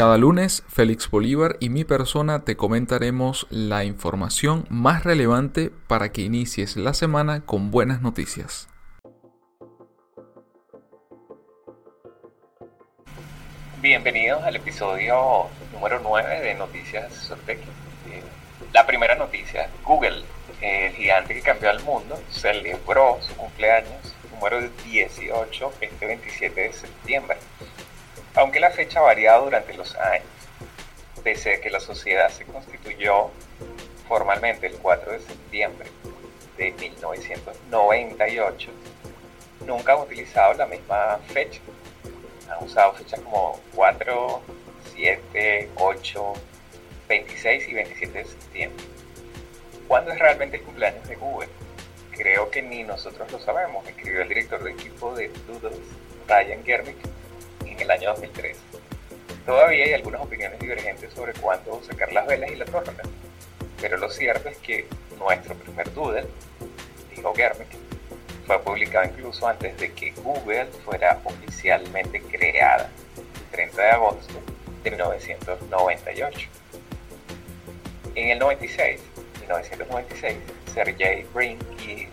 Cada 0.00 0.16
lunes, 0.16 0.64
Félix 0.66 1.10
Bolívar 1.10 1.58
y 1.60 1.68
mi 1.68 1.84
persona 1.84 2.42
te 2.42 2.56
comentaremos 2.56 3.46
la 3.50 3.84
información 3.84 4.64
más 4.70 5.04
relevante 5.04 5.70
para 5.88 6.10
que 6.10 6.22
inicies 6.22 6.78
la 6.78 6.94
semana 6.94 7.44
con 7.44 7.70
buenas 7.70 8.00
noticias. 8.00 8.66
Bienvenidos 13.82 14.42
al 14.42 14.56
episodio 14.56 15.48
número 15.70 16.00
9 16.02 16.40
de 16.40 16.54
Noticias 16.54 17.12
Sortec. 17.12 17.58
Eh, 17.58 18.22
la 18.72 18.86
primera 18.86 19.16
noticia, 19.16 19.68
Google, 19.84 20.24
el 20.62 20.92
gigante 20.92 21.34
que 21.34 21.42
cambió 21.42 21.68
al 21.68 21.82
mundo, 21.82 22.18
celebró 22.30 23.18
su 23.20 23.36
cumpleaños 23.36 24.16
número 24.32 24.62
18 24.86 25.72
este 25.82 26.06
27 26.06 26.58
de 26.58 26.72
septiembre 26.72 27.36
aunque 28.34 28.60
la 28.60 28.70
fecha 28.70 29.00
ha 29.00 29.02
variado 29.02 29.44
durante 29.44 29.74
los 29.74 29.94
años, 29.96 30.26
pese 31.22 31.54
a 31.54 31.60
que 31.60 31.70
la 31.70 31.80
sociedad 31.80 32.28
se 32.30 32.44
constituyó 32.44 33.30
formalmente 34.08 34.66
el 34.66 34.74
4 34.74 35.12
de 35.12 35.20
septiembre 35.20 35.88
de 36.56 36.72
1998, 36.72 38.70
nunca 39.66 39.92
han 39.92 40.00
utilizado 40.00 40.54
la 40.54 40.66
misma 40.66 41.18
fecha. 41.28 41.60
Han 42.50 42.64
usado 42.64 42.92
fechas 42.94 43.20
como 43.20 43.60
4, 43.74 44.42
7, 44.94 45.70
8, 45.76 46.32
26 47.08 47.68
y 47.68 47.74
27 47.74 48.18
de 48.18 48.24
septiembre. 48.24 48.84
¿Cuándo 49.86 50.12
es 50.12 50.18
realmente 50.18 50.56
el 50.56 50.62
cumpleaños 50.62 51.08
de 51.08 51.16
Google? 51.16 51.48
Creo 52.12 52.50
que 52.50 52.62
ni 52.62 52.82
nosotros 52.82 53.30
lo 53.32 53.38
sabemos, 53.38 53.86
escribió 53.88 54.22
el 54.22 54.28
director 54.28 54.62
de 54.62 54.72
equipo 54.72 55.14
de 55.14 55.30
Doodles, 55.46 55.78
Ryan 56.28 56.62
El 57.80 57.90
año 57.90 58.10
2003. 58.10 58.58
Todavía 59.46 59.84
hay 59.86 59.94
algunas 59.94 60.20
opiniones 60.20 60.58
divergentes 60.60 61.14
sobre 61.14 61.32
cuándo 61.32 61.82
sacar 61.82 62.12
las 62.12 62.26
velas 62.26 62.50
y 62.50 62.56
la 62.56 62.66
prórroga, 62.66 63.02
pero 63.80 63.96
lo 63.96 64.10
cierto 64.10 64.50
es 64.50 64.58
que 64.58 64.86
nuestro 65.18 65.54
primer 65.54 65.92
doodle, 65.94 66.26
dijo 67.16 67.34
Germic, 67.34 67.68
fue 68.46 68.62
publicado 68.62 69.06
incluso 69.06 69.48
antes 69.48 69.78
de 69.78 69.92
que 69.92 70.10
Google 70.12 70.66
fuera 70.84 71.20
oficialmente 71.24 72.20
creada, 72.20 72.90
el 73.16 73.50
30 73.50 73.82
de 73.82 73.90
agosto 73.90 74.34
de 74.84 74.90
1998. 74.90 76.48
En 78.14 78.28
el 78.28 78.38
96, 78.38 79.00
1996, 79.40 80.36
Sergey 80.74 81.26
Brin 81.32 81.58
y 81.82 82.08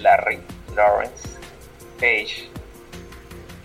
Larry 0.00 0.38
Lawrence 0.76 1.28
Page 1.98 2.50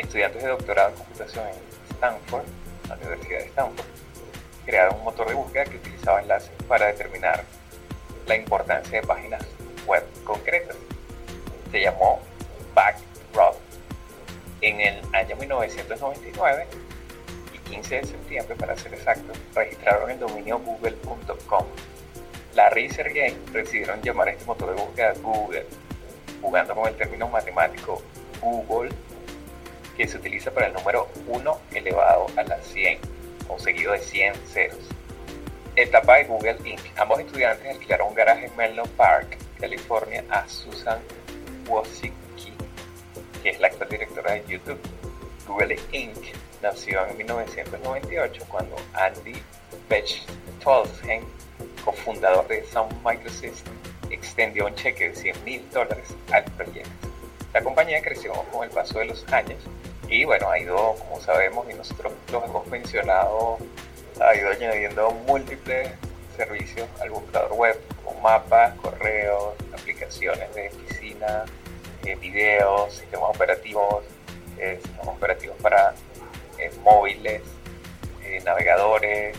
estudiantes 0.09 0.41
de 0.41 0.49
doctorado 0.49 0.89
en 0.89 0.95
computación 0.95 1.45
en 1.49 1.53
Stanford, 1.91 2.43
la 2.87 2.95
Universidad 2.95 3.39
de 3.41 3.45
Stanford, 3.45 3.85
crearon 4.65 4.97
un 4.97 5.03
motor 5.03 5.27
de 5.27 5.35
búsqueda 5.35 5.65
que 5.65 5.77
utilizaba 5.77 6.19
enlaces 6.19 6.49
para 6.67 6.87
determinar 6.87 7.43
la 8.25 8.35
importancia 8.35 9.01
de 9.01 9.05
páginas 9.05 9.45
web 9.85 10.03
concretas. 10.23 10.75
Se 11.69 11.81
llamó 11.81 12.19
BackRub. 12.73 13.55
En 14.61 14.81
el 14.81 14.99
año 15.13 15.35
1999 15.35 16.65
y 17.53 17.69
15 17.69 17.95
de 17.95 18.07
septiembre, 18.07 18.55
para 18.55 18.75
ser 18.75 18.95
exacto, 18.95 19.31
registraron 19.53 20.09
el 20.09 20.17
dominio 20.17 20.57
google.com. 20.57 21.65
Larry 22.55 22.85
y 22.85 22.89
Sergey 22.89 23.37
decidieron 23.53 24.01
llamar 24.01 24.29
a 24.29 24.31
este 24.31 24.45
motor 24.45 24.75
de 24.75 24.81
búsqueda 24.81 25.13
Google, 25.21 25.67
jugando 26.41 26.73
con 26.73 26.87
el 26.87 26.95
término 26.95 27.29
matemático 27.29 28.01
Google 28.41 28.89
que 29.99 30.07
se 30.07 30.15
utiliza 30.15 30.49
para 30.49 30.67
el 30.67 30.73
número 30.73 31.09
1 31.27 31.59
elevado 31.73 32.27
a 32.37 32.43
la 32.43 32.57
100, 32.61 32.99
o 33.49 33.59
seguido 33.59 33.91
de 33.91 33.99
100 33.99 34.33
ceros. 34.47 34.79
Etapa 35.75 36.15
de 36.15 36.23
Google 36.23 36.55
Inc. 36.63 36.79
Ambos 36.97 37.19
estudiantes 37.19 37.67
alquilaron 37.67 38.07
un 38.07 38.13
garaje 38.13 38.45
en 38.45 38.55
Menlo 38.55 38.83
Park, 38.95 39.37
California, 39.59 40.23
a 40.29 40.47
Susan 40.47 40.99
Wojcicki, 41.67 42.53
que 43.43 43.49
es 43.49 43.59
la 43.59 43.67
actual 43.67 43.89
directora 43.89 44.35
de 44.35 44.45
YouTube. 44.47 44.79
Google 45.45 45.77
Inc. 45.91 46.33
nació 46.61 47.05
en 47.05 47.17
1998 47.17 48.45
cuando 48.47 48.77
Andy 48.93 49.35
Bechtolsheim, 49.89 51.25
cofundador 51.83 52.47
de 52.47 52.63
Sun 52.67 52.87
Microsystems, 53.03 53.63
extendió 54.09 54.67
un 54.67 54.75
cheque 54.75 55.09
de 55.09 55.15
100 55.15 55.43
mil 55.43 55.69
dólares 55.71 56.07
al 56.31 56.45
proyecto. 56.45 57.09
La 57.53 57.61
compañía 57.61 58.01
creció 58.01 58.31
con 58.53 58.63
el 58.63 58.69
paso 58.69 58.99
de 58.99 59.05
los 59.05 59.27
años 59.33 59.59
y 60.09 60.25
bueno, 60.25 60.49
ha 60.49 60.59
ido, 60.59 60.95
como 60.95 61.21
sabemos, 61.21 61.67
y 61.69 61.75
nosotros 61.75 62.13
los 62.31 62.43
hemos 62.43 62.65
mencionado, 62.67 63.57
ha 64.19 64.35
ido 64.35 64.49
añadiendo 64.49 65.11
múltiples 65.11 65.91
servicios 66.35 66.87
al 66.99 67.11
buscador 67.11 67.53
web, 67.53 67.79
como 68.03 68.19
mapas, 68.21 68.73
correos, 68.75 69.53
aplicaciones 69.71 70.53
de 70.55 70.69
oficina, 70.69 71.45
eh, 72.05 72.15
videos, 72.15 72.93
sistemas 72.93 73.35
operativos, 73.35 74.03
eh, 74.57 74.79
sistemas 74.81 75.15
operativos 75.15 75.57
para 75.61 75.93
eh, 76.57 76.71
móviles, 76.83 77.41
navegadores, 78.45 79.35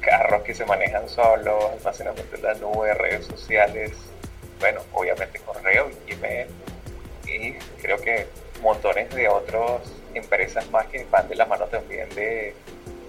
carros 0.00 0.42
que 0.42 0.54
se 0.54 0.66
manejan 0.66 1.08
solos, 1.08 1.64
almacenamiento 1.78 2.36
en 2.36 2.42
la 2.42 2.54
nube, 2.54 2.92
redes 2.92 3.26
sociales, 3.26 3.92
bueno, 4.60 4.82
obviamente 4.92 5.40
correo 5.40 5.90
y 6.06 6.12
email, 6.12 6.46
y 7.26 7.54
creo 7.80 7.96
que 7.98 8.26
montones 8.62 9.10
de 9.10 9.28
otras 9.28 9.82
empresas 10.14 10.70
más 10.70 10.86
que 10.86 11.04
van 11.10 11.28
de 11.28 11.34
la 11.34 11.46
mano 11.46 11.66
también 11.66 12.08
de, 12.10 12.54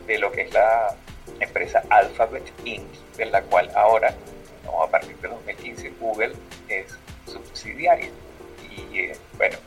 de 0.07 0.17
lo 0.17 0.31
que 0.31 0.41
es 0.41 0.53
la 0.53 0.95
empresa 1.39 1.83
Alphabet 1.89 2.43
Inc., 2.65 2.83
de 3.17 3.25
la 3.27 3.41
cual 3.43 3.69
ahora, 3.75 4.13
a 4.83 4.87
partir 4.87 5.15
de 5.17 5.27
2015, 5.29 5.93
Google 5.99 6.33
es 6.67 6.97
subsidiaria. 7.25 8.09
Y 8.69 8.97
eh, 8.97 9.17
bueno, 9.37 9.57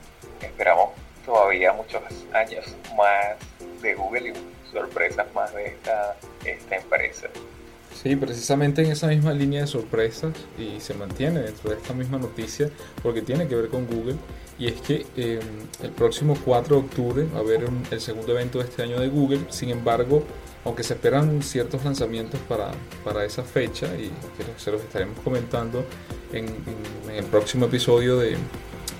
esperamos 0.40 0.90
todavía 1.24 1.72
muchos 1.72 2.02
años 2.32 2.64
más 2.96 3.36
de 3.80 3.94
Google 3.94 4.30
y 4.30 4.72
sorpresas 4.72 5.32
más 5.34 5.54
de 5.54 5.66
esta, 5.68 6.16
esta 6.44 6.76
empresa. 6.76 7.28
Sí, 7.94 8.14
precisamente 8.14 8.82
en 8.82 8.92
esa 8.92 9.06
misma 9.06 9.32
línea 9.32 9.62
de 9.62 9.66
sorpresas 9.66 10.32
y 10.58 10.80
se 10.80 10.94
mantiene 10.94 11.40
dentro 11.40 11.70
de 11.70 11.76
esta 11.76 11.94
misma 11.94 12.18
noticia 12.18 12.68
porque 13.02 13.22
tiene 13.22 13.48
que 13.48 13.54
ver 13.54 13.68
con 13.68 13.86
Google 13.86 14.16
y 14.58 14.68
es 14.68 14.80
que 14.80 15.06
em, 15.16 15.40
el 15.82 15.90
próximo 15.90 16.36
4 16.44 16.76
de 16.76 16.82
octubre 16.82 17.26
va 17.34 17.38
a 17.38 17.40
haber 17.42 17.68
el 17.90 18.00
segundo 18.00 18.32
evento 18.32 18.58
de 18.58 18.64
este 18.64 18.82
año 18.82 19.00
de 19.00 19.08
Google, 19.08 19.40
sin 19.50 19.70
embargo, 19.70 20.22
aunque 20.64 20.82
se 20.82 20.94
esperan 20.94 21.42
ciertos 21.42 21.84
lanzamientos 21.84 22.40
para, 22.48 22.70
para 23.04 23.24
esa 23.24 23.42
fecha 23.42 23.86
y 23.96 24.08
que 24.36 24.44
se 24.58 24.72
los 24.72 24.82
estaremos 24.82 25.18
comentando 25.20 25.84
en, 26.32 26.46
el 27.14 27.24
próximo 27.26 27.66
episodio 27.66 28.18
de, 28.18 28.36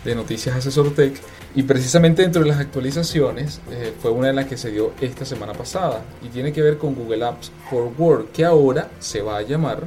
de 0.05 0.15
Noticias 0.15 0.57
Asesor 0.57 0.95
Tech, 0.95 1.21
y 1.55 1.63
precisamente 1.63 2.23
dentro 2.23 2.43
de 2.43 2.49
las 2.49 2.61
actualizaciones 2.61 3.61
eh, 3.71 3.93
fue 4.01 4.11
una 4.11 4.29
de 4.29 4.35
las 4.35 4.45
que 4.45 4.59
se 4.59 4.71
dio 4.71 4.93
esta 5.01 5.25
semana 5.25 5.55
pasada 5.55 6.03
y 6.23 6.29
tiene 6.29 6.53
que 6.53 6.61
ver 6.61 6.77
con 6.77 6.95
Google 6.95 7.25
Apps 7.25 7.51
for 7.71 7.91
Word, 7.97 8.27
que 8.27 8.45
ahora 8.45 8.91
se 8.99 9.23
va 9.23 9.39
a 9.39 9.43
llamar 9.43 9.85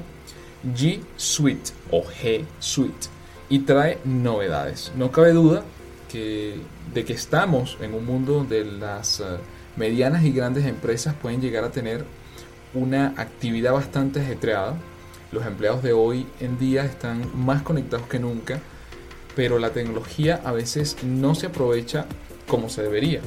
G 0.76 1.00
Suite 1.16 1.72
o 1.92 2.04
G 2.04 2.44
Suite 2.60 3.19
y 3.50 3.60
trae 3.60 4.00
novedades. 4.06 4.92
No 4.96 5.12
cabe 5.12 5.34
duda 5.34 5.64
que, 6.10 6.60
de 6.94 7.06
que 7.06 7.14
estamos 7.14 7.78
en 7.82 7.94
un 7.94 8.06
mundo 8.06 8.34
donde 8.34 8.64
las 8.64 9.20
eh, 9.20 9.24
medianas 9.76 10.24
y 10.24 10.32
grandes 10.32 10.66
empresas 10.66 11.16
pueden 11.16 11.42
llegar 11.42 11.64
a 11.64 11.72
tener 11.72 12.06
una 12.74 13.14
actividad 13.18 13.74
bastante 13.74 14.22
ajetreada. 14.22 14.76
Los 15.32 15.46
empleados 15.46 15.84
de 15.84 15.94
hoy 15.94 16.28
en 16.40 16.58
día 16.60 16.86
están 16.86 17.30
más 17.36 17.62
conectados 17.62 18.08
que 18.08 18.20
nunca, 18.20 18.60
pero 19.36 19.60
la 19.60 19.72
tecnología 19.72 20.42
a 20.44 20.52
veces 20.52 20.98
no 21.04 21.36
se 21.36 21.48
aprovecha 21.48 22.06
como 22.48 22.70
se 22.70 22.84
debería. 22.84 23.22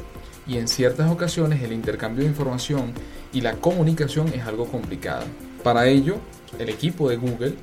Y 0.47 0.59
en 0.59 0.69
ciertas 0.69 1.11
ocasiones 1.11 1.63
el 1.63 1.73
intercambio 1.73 2.25
de 2.25 2.31
información 2.31 2.93
y 3.33 3.41
la 3.41 3.55
comunicación 3.55 4.29
es 4.29 4.45
algo 4.45 4.67
complicado. 4.67 5.25
Para 5.63 5.87
ello, 5.87 6.17
el 6.59 6.69
equipo 6.69 7.09
de 7.09 7.17
Google 7.17 7.55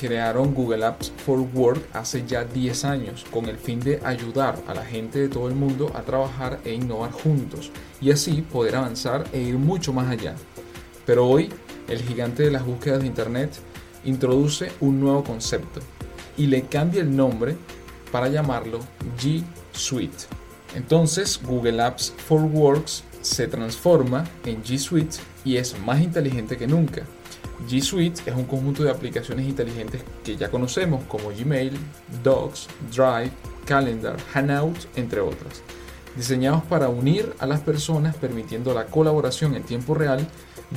crearon 0.00 0.54
Google 0.54 0.86
Apps 0.86 1.12
for 1.26 1.40
Work 1.40 1.90
hace 1.92 2.24
ya 2.26 2.44
10 2.44 2.84
años 2.86 3.26
con 3.30 3.44
el 3.46 3.58
fin 3.58 3.80
de 3.80 4.00
ayudar 4.02 4.58
a 4.66 4.72
la 4.72 4.84
gente 4.84 5.18
de 5.18 5.28
todo 5.28 5.46
el 5.46 5.54
mundo 5.54 5.92
a 5.94 6.00
trabajar 6.00 6.58
e 6.64 6.72
innovar 6.72 7.12
juntos 7.12 7.70
y 8.00 8.10
así 8.10 8.40
poder 8.40 8.76
avanzar 8.76 9.26
e 9.32 9.40
ir 9.40 9.56
mucho 9.56 9.92
más 9.92 10.08
allá. 10.08 10.34
Pero 11.04 11.28
hoy 11.28 11.50
el 11.86 12.00
gigante 12.00 12.44
de 12.44 12.50
las 12.50 12.64
búsquedas 12.64 13.00
de 13.00 13.08
Internet 13.08 13.52
introduce 14.04 14.72
un 14.80 15.00
nuevo 15.00 15.22
concepto 15.22 15.80
y 16.38 16.46
le 16.46 16.62
cambia 16.62 17.02
el 17.02 17.14
nombre 17.14 17.56
para 18.10 18.28
llamarlo 18.28 18.78
G 19.18 19.44
Suite. 19.72 20.24
Entonces 20.74 21.38
Google 21.44 21.82
Apps 21.82 22.14
for 22.26 22.40
Works 22.40 23.04
se 23.20 23.46
transforma 23.48 24.24
en 24.46 24.62
G 24.64 24.78
Suite 24.78 25.18
y 25.44 25.56
es 25.56 25.78
más 25.80 26.00
inteligente 26.00 26.56
que 26.56 26.66
nunca. 26.66 27.02
G 27.68 27.80
Suite 27.80 28.22
es 28.26 28.34
un 28.34 28.44
conjunto 28.44 28.82
de 28.82 28.90
aplicaciones 28.90 29.46
inteligentes 29.46 30.02
que 30.24 30.36
ya 30.36 30.50
conocemos 30.50 31.04
como 31.04 31.30
Gmail, 31.30 31.76
Docs, 32.22 32.68
Drive, 32.90 33.32
Calendar, 33.64 34.16
Hangout, 34.32 34.78
entre 34.96 35.20
otras, 35.20 35.62
diseñados 36.16 36.62
para 36.64 36.88
unir 36.88 37.34
a 37.38 37.46
las 37.46 37.60
personas 37.60 38.16
permitiendo 38.16 38.74
la 38.74 38.86
colaboración 38.86 39.54
en 39.54 39.62
tiempo 39.62 39.94
real 39.94 40.26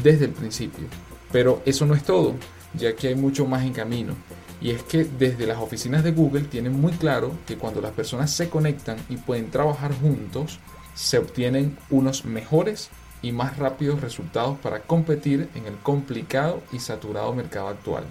desde 0.04 0.26
el 0.26 0.32
principio. 0.32 0.86
Pero 1.32 1.62
eso 1.66 1.86
no 1.86 1.96
es 1.96 2.04
todo, 2.04 2.36
ya 2.74 2.96
que 2.96 3.08
hay 3.08 3.16
mucho 3.16 3.46
más 3.46 3.64
en 3.64 3.74
camino. 3.74 4.14
Y 4.62 4.72
es 4.72 4.84
que 4.84 5.04
desde 5.04 5.48
las 5.48 5.58
oficinas 5.58 6.04
de 6.04 6.12
Google 6.12 6.44
tienen 6.44 6.80
muy 6.80 6.94
claro 6.94 7.32
que 7.46 7.58
cuando 7.58 7.82
las 7.82 7.92
personas 7.92 8.32
se 8.32 8.50
conectan 8.50 8.98
y 9.10 9.18
pueden 9.18 9.52
trabajar 9.52 9.94
juntos, 9.94 10.60
se 10.94 11.18
obtienen 11.18 11.78
unos 11.90 12.24
mejores 12.24 12.90
y 13.24 13.32
más 13.32 13.58
rápidos 13.58 14.02
resultados 14.02 14.60
para 14.60 14.82
competir 14.82 15.50
en 15.56 15.66
el 15.66 15.78
complicado 15.78 16.62
y 16.72 16.78
saturado 16.78 17.34
mercado 17.34 17.70
actual. 17.70 18.04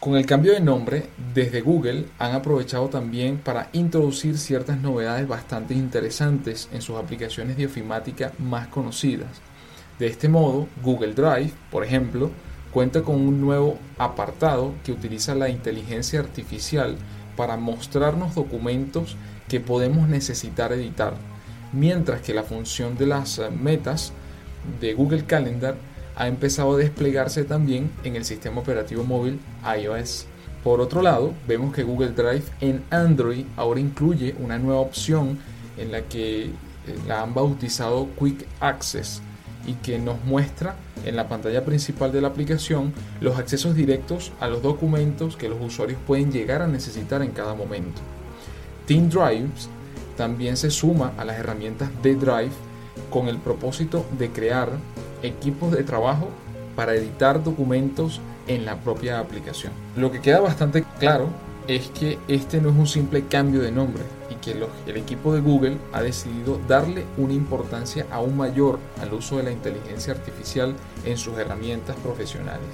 Con 0.00 0.16
el 0.16 0.24
cambio 0.24 0.52
de 0.52 0.60
nombre, 0.60 1.06
desde 1.34 1.62
Google 1.62 2.06
han 2.18 2.34
aprovechado 2.34 2.88
también 2.88 3.38
para 3.38 3.68
introducir 3.72 4.38
ciertas 4.38 4.78
novedades 4.80 5.26
bastante 5.26 5.74
interesantes 5.74 6.68
en 6.72 6.80
sus 6.80 6.96
aplicaciones 6.96 7.56
de 7.56 7.66
ofimática 7.66 8.32
más 8.38 8.68
conocidas. 8.68 9.28
De 9.98 10.06
este 10.06 10.28
modo, 10.28 10.68
Google 10.82 11.14
Drive, 11.14 11.52
por 11.70 11.82
ejemplo, 11.82 12.30
cuenta 12.70 13.02
con 13.02 13.16
un 13.16 13.40
nuevo 13.40 13.78
apartado 13.98 14.74
que 14.84 14.92
utiliza 14.92 15.34
la 15.34 15.48
inteligencia 15.48 16.20
artificial 16.20 16.96
para 17.34 17.56
mostrarnos 17.56 18.34
documentos 18.34 19.16
que 19.48 19.60
podemos 19.60 20.08
necesitar 20.08 20.72
editar, 20.72 21.14
mientras 21.72 22.20
que 22.20 22.34
la 22.34 22.42
función 22.42 22.98
de 22.98 23.06
las 23.06 23.40
metas 23.50 24.12
de 24.80 24.94
Google 24.94 25.24
Calendar 25.24 25.76
ha 26.16 26.28
empezado 26.28 26.74
a 26.74 26.78
desplegarse 26.78 27.44
también 27.44 27.90
en 28.04 28.16
el 28.16 28.24
sistema 28.24 28.60
operativo 28.60 29.04
móvil 29.04 29.38
iOS. 29.78 30.26
Por 30.64 30.80
otro 30.80 31.02
lado, 31.02 31.32
vemos 31.46 31.74
que 31.74 31.84
Google 31.84 32.10
Drive 32.10 32.44
en 32.60 32.82
Android 32.90 33.44
ahora 33.56 33.78
incluye 33.78 34.34
una 34.40 34.58
nueva 34.58 34.80
opción 34.80 35.38
en 35.76 35.92
la 35.92 36.02
que 36.02 36.46
eh, 36.46 36.50
la 37.06 37.22
han 37.22 37.34
bautizado 37.34 38.08
Quick 38.18 38.46
Access 38.60 39.20
y 39.66 39.74
que 39.74 39.98
nos 39.98 40.24
muestra 40.24 40.76
en 41.04 41.16
la 41.16 41.28
pantalla 41.28 41.64
principal 41.64 42.12
de 42.12 42.20
la 42.20 42.28
aplicación 42.28 42.92
los 43.20 43.38
accesos 43.38 43.74
directos 43.74 44.32
a 44.40 44.48
los 44.48 44.62
documentos 44.62 45.36
que 45.36 45.48
los 45.48 45.60
usuarios 45.60 45.98
pueden 46.06 46.32
llegar 46.32 46.62
a 46.62 46.66
necesitar 46.66 47.22
en 47.22 47.32
cada 47.32 47.54
momento. 47.54 48.00
Team 48.86 49.08
Drives 49.08 49.68
también 50.16 50.56
se 50.56 50.70
suma 50.70 51.12
a 51.18 51.24
las 51.24 51.38
herramientas 51.38 51.90
de 52.02 52.14
Drive 52.14 52.52
con 53.10 53.28
el 53.28 53.38
propósito 53.38 54.04
de 54.18 54.30
crear 54.30 54.70
equipos 55.22 55.72
de 55.72 55.84
trabajo 55.84 56.28
para 56.74 56.94
editar 56.94 57.42
documentos 57.42 58.20
en 58.46 58.64
la 58.64 58.76
propia 58.76 59.18
aplicación. 59.18 59.72
Lo 59.96 60.10
que 60.12 60.20
queda 60.20 60.40
bastante 60.40 60.84
claro 60.98 61.28
es 61.66 61.88
que 61.88 62.18
este 62.28 62.60
no 62.60 62.70
es 62.70 62.76
un 62.76 62.86
simple 62.86 63.24
cambio 63.26 63.60
de 63.60 63.72
nombre 63.72 64.02
y 64.30 64.34
que 64.36 64.52
el 64.86 64.96
equipo 64.96 65.34
de 65.34 65.40
Google 65.40 65.78
ha 65.92 66.02
decidido 66.02 66.60
darle 66.68 67.04
una 67.16 67.32
importancia 67.32 68.06
aún 68.12 68.36
mayor 68.36 68.78
al 69.00 69.12
uso 69.14 69.38
de 69.38 69.44
la 69.44 69.50
inteligencia 69.50 70.12
artificial 70.12 70.74
en 71.04 71.16
sus 71.16 71.36
herramientas 71.38 71.96
profesionales. 71.96 72.68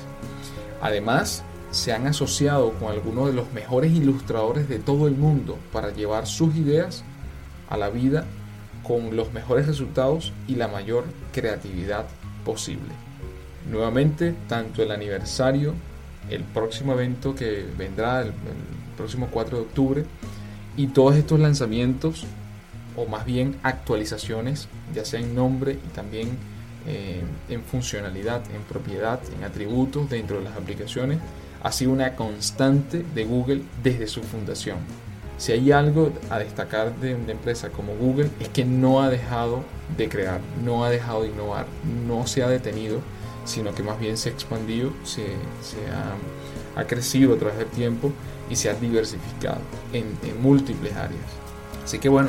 Además, 0.82 1.42
se 1.70 1.92
han 1.92 2.06
asociado 2.06 2.72
con 2.72 2.90
algunos 2.90 3.28
de 3.28 3.32
los 3.32 3.50
mejores 3.52 3.92
ilustradores 3.92 4.68
de 4.68 4.78
todo 4.78 5.06
el 5.08 5.14
mundo 5.14 5.56
para 5.72 5.90
llevar 5.90 6.26
sus 6.26 6.54
ideas 6.54 7.02
a 7.70 7.78
la 7.78 7.88
vida 7.88 8.26
con 8.82 9.16
los 9.16 9.32
mejores 9.32 9.66
resultados 9.66 10.32
y 10.48 10.56
la 10.56 10.68
mayor 10.68 11.04
creatividad 11.32 12.06
posible. 12.44 12.90
Nuevamente, 13.70 14.34
tanto 14.48 14.82
el 14.82 14.90
aniversario, 14.90 15.74
el 16.30 16.42
próximo 16.42 16.92
evento 16.92 17.34
que 17.34 17.64
vendrá 17.76 18.22
el, 18.22 18.32
próximo 18.96 19.28
4 19.30 19.56
de 19.56 19.62
octubre 19.62 20.04
y 20.76 20.88
todos 20.88 21.16
estos 21.16 21.40
lanzamientos 21.40 22.24
o 22.94 23.06
más 23.06 23.24
bien 23.24 23.56
actualizaciones, 23.62 24.68
ya 24.94 25.04
sea 25.04 25.20
en 25.20 25.34
nombre 25.34 25.72
y 25.72 25.94
también 25.94 26.28
eh, 26.86 27.22
en 27.48 27.62
funcionalidad, 27.62 28.42
en 28.54 28.62
propiedad, 28.62 29.20
en 29.36 29.44
atributos 29.44 30.10
dentro 30.10 30.38
de 30.38 30.44
las 30.44 30.56
aplicaciones, 30.56 31.18
ha 31.62 31.72
sido 31.72 31.92
una 31.92 32.16
constante 32.16 33.04
de 33.14 33.24
Google 33.24 33.62
desde 33.82 34.06
su 34.06 34.22
fundación. 34.22 34.78
Si 35.42 35.50
hay 35.50 35.72
algo 35.72 36.12
a 36.30 36.38
destacar 36.38 36.94
de 37.00 37.16
una 37.16 37.32
empresa 37.32 37.70
como 37.70 37.96
Google 37.96 38.30
es 38.38 38.48
que 38.50 38.64
no 38.64 39.02
ha 39.02 39.10
dejado 39.10 39.64
de 39.96 40.08
crear, 40.08 40.40
no 40.64 40.84
ha 40.84 40.88
dejado 40.88 41.22
de 41.22 41.30
innovar, 41.30 41.66
no 42.06 42.28
se 42.28 42.44
ha 42.44 42.48
detenido, 42.48 43.00
sino 43.44 43.74
que 43.74 43.82
más 43.82 43.98
bien 43.98 44.16
se 44.16 44.28
ha 44.28 44.32
expandido, 44.32 44.92
se, 45.02 45.24
ha, 46.76 46.84
crecido 46.84 47.34
a 47.34 47.38
través 47.38 47.58
del 47.58 47.66
tiempo 47.66 48.12
y 48.48 48.54
se 48.54 48.70
ha 48.70 48.74
diversificado 48.74 49.58
en, 49.92 50.16
múltiples 50.40 50.94
áreas. 50.94 51.26
Así 51.82 51.98
que 51.98 52.08
bueno, 52.08 52.28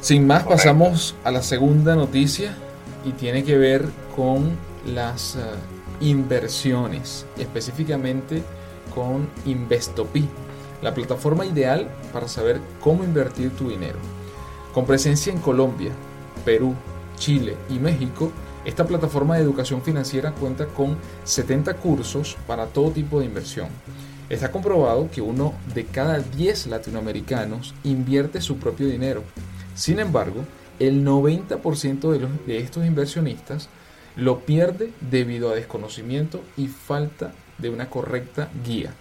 sin 0.00 0.26
más 0.26 0.44
pasamos 0.44 1.14
a 1.24 1.30
la 1.30 1.42
segunda 1.42 1.94
noticia 1.94 2.56
y 3.04 3.10
tiene 3.10 3.44
que 3.44 3.58
ver 3.58 3.84
con 4.16 4.56
las 4.86 5.36
eh, 5.36 5.40
inversiones, 6.00 7.26
específicamente 7.36 8.42
con 8.94 9.28
Investopi 9.44 10.26
la 10.86 10.94
plataforma 10.94 11.44
ideal 11.44 11.88
para 12.12 12.28
saber 12.28 12.60
cómo 12.80 13.02
invertir 13.02 13.50
tu 13.50 13.68
dinero. 13.68 13.98
Con 14.72 14.86
presencia 14.86 15.32
en 15.32 15.40
Colombia, 15.40 15.90
Perú, 16.44 16.76
Chile 17.18 17.56
y 17.68 17.80
México, 17.80 18.30
esta 18.64 18.86
plataforma 18.86 19.34
de 19.34 19.42
educación 19.42 19.82
financiera 19.82 20.30
cuenta 20.30 20.66
con 20.66 20.96
70 21.24 21.74
cursos 21.78 22.36
para 22.46 22.66
todo 22.66 22.92
tipo 22.92 23.18
de 23.18 23.26
inversión. 23.26 23.66
Está 24.30 24.52
comprobado 24.52 25.10
que 25.10 25.20
uno 25.20 25.54
de 25.74 25.86
cada 25.86 26.20
10 26.20 26.68
latinoamericanos 26.68 27.74
invierte 27.82 28.40
su 28.40 28.58
propio 28.58 28.86
dinero. 28.86 29.24
Sin 29.74 29.98
embargo, 29.98 30.44
el 30.78 31.04
90% 31.04 32.12
de, 32.12 32.28
de 32.46 32.58
estos 32.58 32.86
inversionistas 32.86 33.68
lo 34.14 34.38
pierde 34.38 34.92
debido 35.00 35.50
a 35.50 35.56
desconocimiento 35.56 36.44
y 36.56 36.68
falta 36.68 37.32
de 37.58 37.70
una 37.70 37.90
correcta 37.90 38.50
guía. 38.64 38.94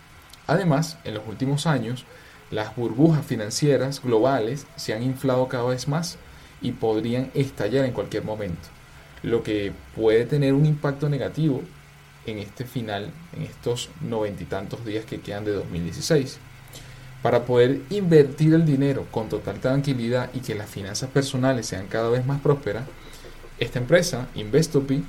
Además, 0.47 0.97
en 1.03 1.15
los 1.15 1.27
últimos 1.27 1.65
años, 1.65 2.05
las 2.51 2.75
burbujas 2.75 3.25
financieras 3.25 4.01
globales 4.01 4.67
se 4.75 4.93
han 4.93 5.03
inflado 5.03 5.47
cada 5.47 5.65
vez 5.65 5.87
más 5.87 6.17
y 6.61 6.71
podrían 6.71 7.31
estallar 7.33 7.85
en 7.85 7.91
cualquier 7.91 8.23
momento, 8.23 8.69
lo 9.23 9.43
que 9.43 9.73
puede 9.95 10.25
tener 10.25 10.53
un 10.53 10.65
impacto 10.65 11.09
negativo 11.09 11.61
en 12.25 12.39
este 12.39 12.65
final, 12.65 13.11
en 13.35 13.43
estos 13.43 13.89
noventa 14.01 14.43
y 14.43 14.45
tantos 14.45 14.85
días 14.85 15.05
que 15.05 15.19
quedan 15.19 15.45
de 15.45 15.51
2016. 15.53 16.39
Para 17.21 17.43
poder 17.45 17.81
invertir 17.89 18.53
el 18.53 18.65
dinero 18.65 19.07
con 19.09 19.29
total 19.29 19.59
tranquilidad 19.59 20.29
y 20.33 20.39
que 20.39 20.53
las 20.53 20.69
finanzas 20.69 21.09
personales 21.09 21.65
sean 21.65 21.87
cada 21.87 22.09
vez 22.09 22.25
más 22.25 22.39
prósperas, 22.41 22.85
esta 23.57 23.79
empresa, 23.79 24.27
Investopi, 24.35 25.03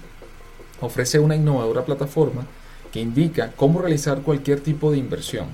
ofrece 0.81 1.19
una 1.19 1.37
innovadora 1.37 1.85
plataforma 1.85 2.47
que 2.93 3.01
indica 3.01 3.53
cómo 3.57 3.81
realizar 3.81 4.23
cualquier 4.23 4.61
tipo 4.61 4.91
de 4.91 4.99
inversión. 4.99 5.47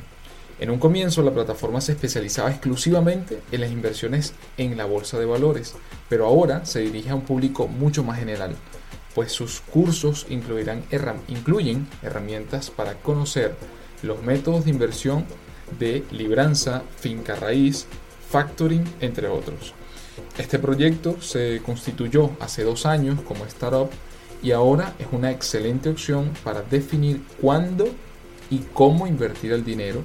En 0.61 0.71
un 0.71 0.79
comienzo 0.79 1.23
la 1.23 1.33
plataforma 1.33 1.81
se 1.81 1.93
especializaba 1.93 2.51
exclusivamente 2.51 3.41
en 3.51 3.61
las 3.61 3.73
inversiones 3.73 4.35
en 4.57 4.77
la 4.77 4.85
bolsa 4.85 5.19
de 5.19 5.25
valores, 5.25 5.75
pero 6.09 6.27
ahora 6.27 6.65
se 6.65 6.81
dirige 6.81 7.11
a 7.11 7.17
un 7.17 7.23
público 7.23 7.67
mucho 7.67 8.05
más 8.05 8.19
general, 8.19 8.55
pues 9.15 9.33
sus 9.33 9.61
cursos 9.61 10.27
incluirán 10.31 10.85
incluyen 11.29 11.89
herramientas 12.03 12.71
para 12.71 12.95
conocer 12.95 13.57
los 14.03 14.23
métodos 14.23 14.65
de 14.65 14.71
inversión 14.71 15.25
de 15.79 16.05
libranza, 16.11 16.83
finca 16.97 17.35
raíz, 17.35 17.87
factoring, 18.31 18.85
entre 19.01 19.29
otros. 19.29 19.75
Este 20.39 20.59
proyecto 20.59 21.21
se 21.21 21.61
constituyó 21.65 22.31
hace 22.41 22.65
dos 22.65 22.87
años 22.87 23.21
como 23.23 23.45
startup 23.47 23.91
y 24.43 24.53
ahora 24.53 24.95
es 24.99 25.07
una 25.13 25.31
excelente 25.31 25.89
opción 25.89 26.31
para 26.43 26.63
definir 26.63 27.23
cuándo 27.41 27.89
y 28.51 28.59
cómo 28.73 29.07
invertir 29.07 29.53
el 29.53 29.65
dinero. 29.65 30.03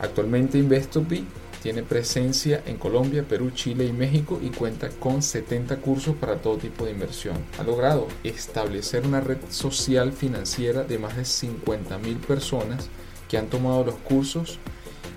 Actualmente 0.00 0.58
Investopi 0.58 1.26
tiene 1.62 1.82
presencia 1.82 2.62
en 2.64 2.78
Colombia, 2.78 3.22
Perú, 3.28 3.50
Chile 3.50 3.84
y 3.84 3.92
México 3.92 4.40
y 4.42 4.48
cuenta 4.48 4.88
con 4.88 5.22
70 5.22 5.76
cursos 5.76 6.16
para 6.16 6.36
todo 6.36 6.56
tipo 6.56 6.86
de 6.86 6.92
inversión. 6.92 7.36
Ha 7.58 7.62
logrado 7.62 8.08
establecer 8.24 9.06
una 9.06 9.20
red 9.20 9.38
social 9.50 10.12
financiera 10.12 10.84
de 10.84 10.98
más 10.98 11.16
de 11.16 11.22
50.000 11.22 12.16
personas 12.20 12.88
que 13.28 13.36
han 13.36 13.48
tomado 13.48 13.84
los 13.84 13.96
cursos 13.96 14.58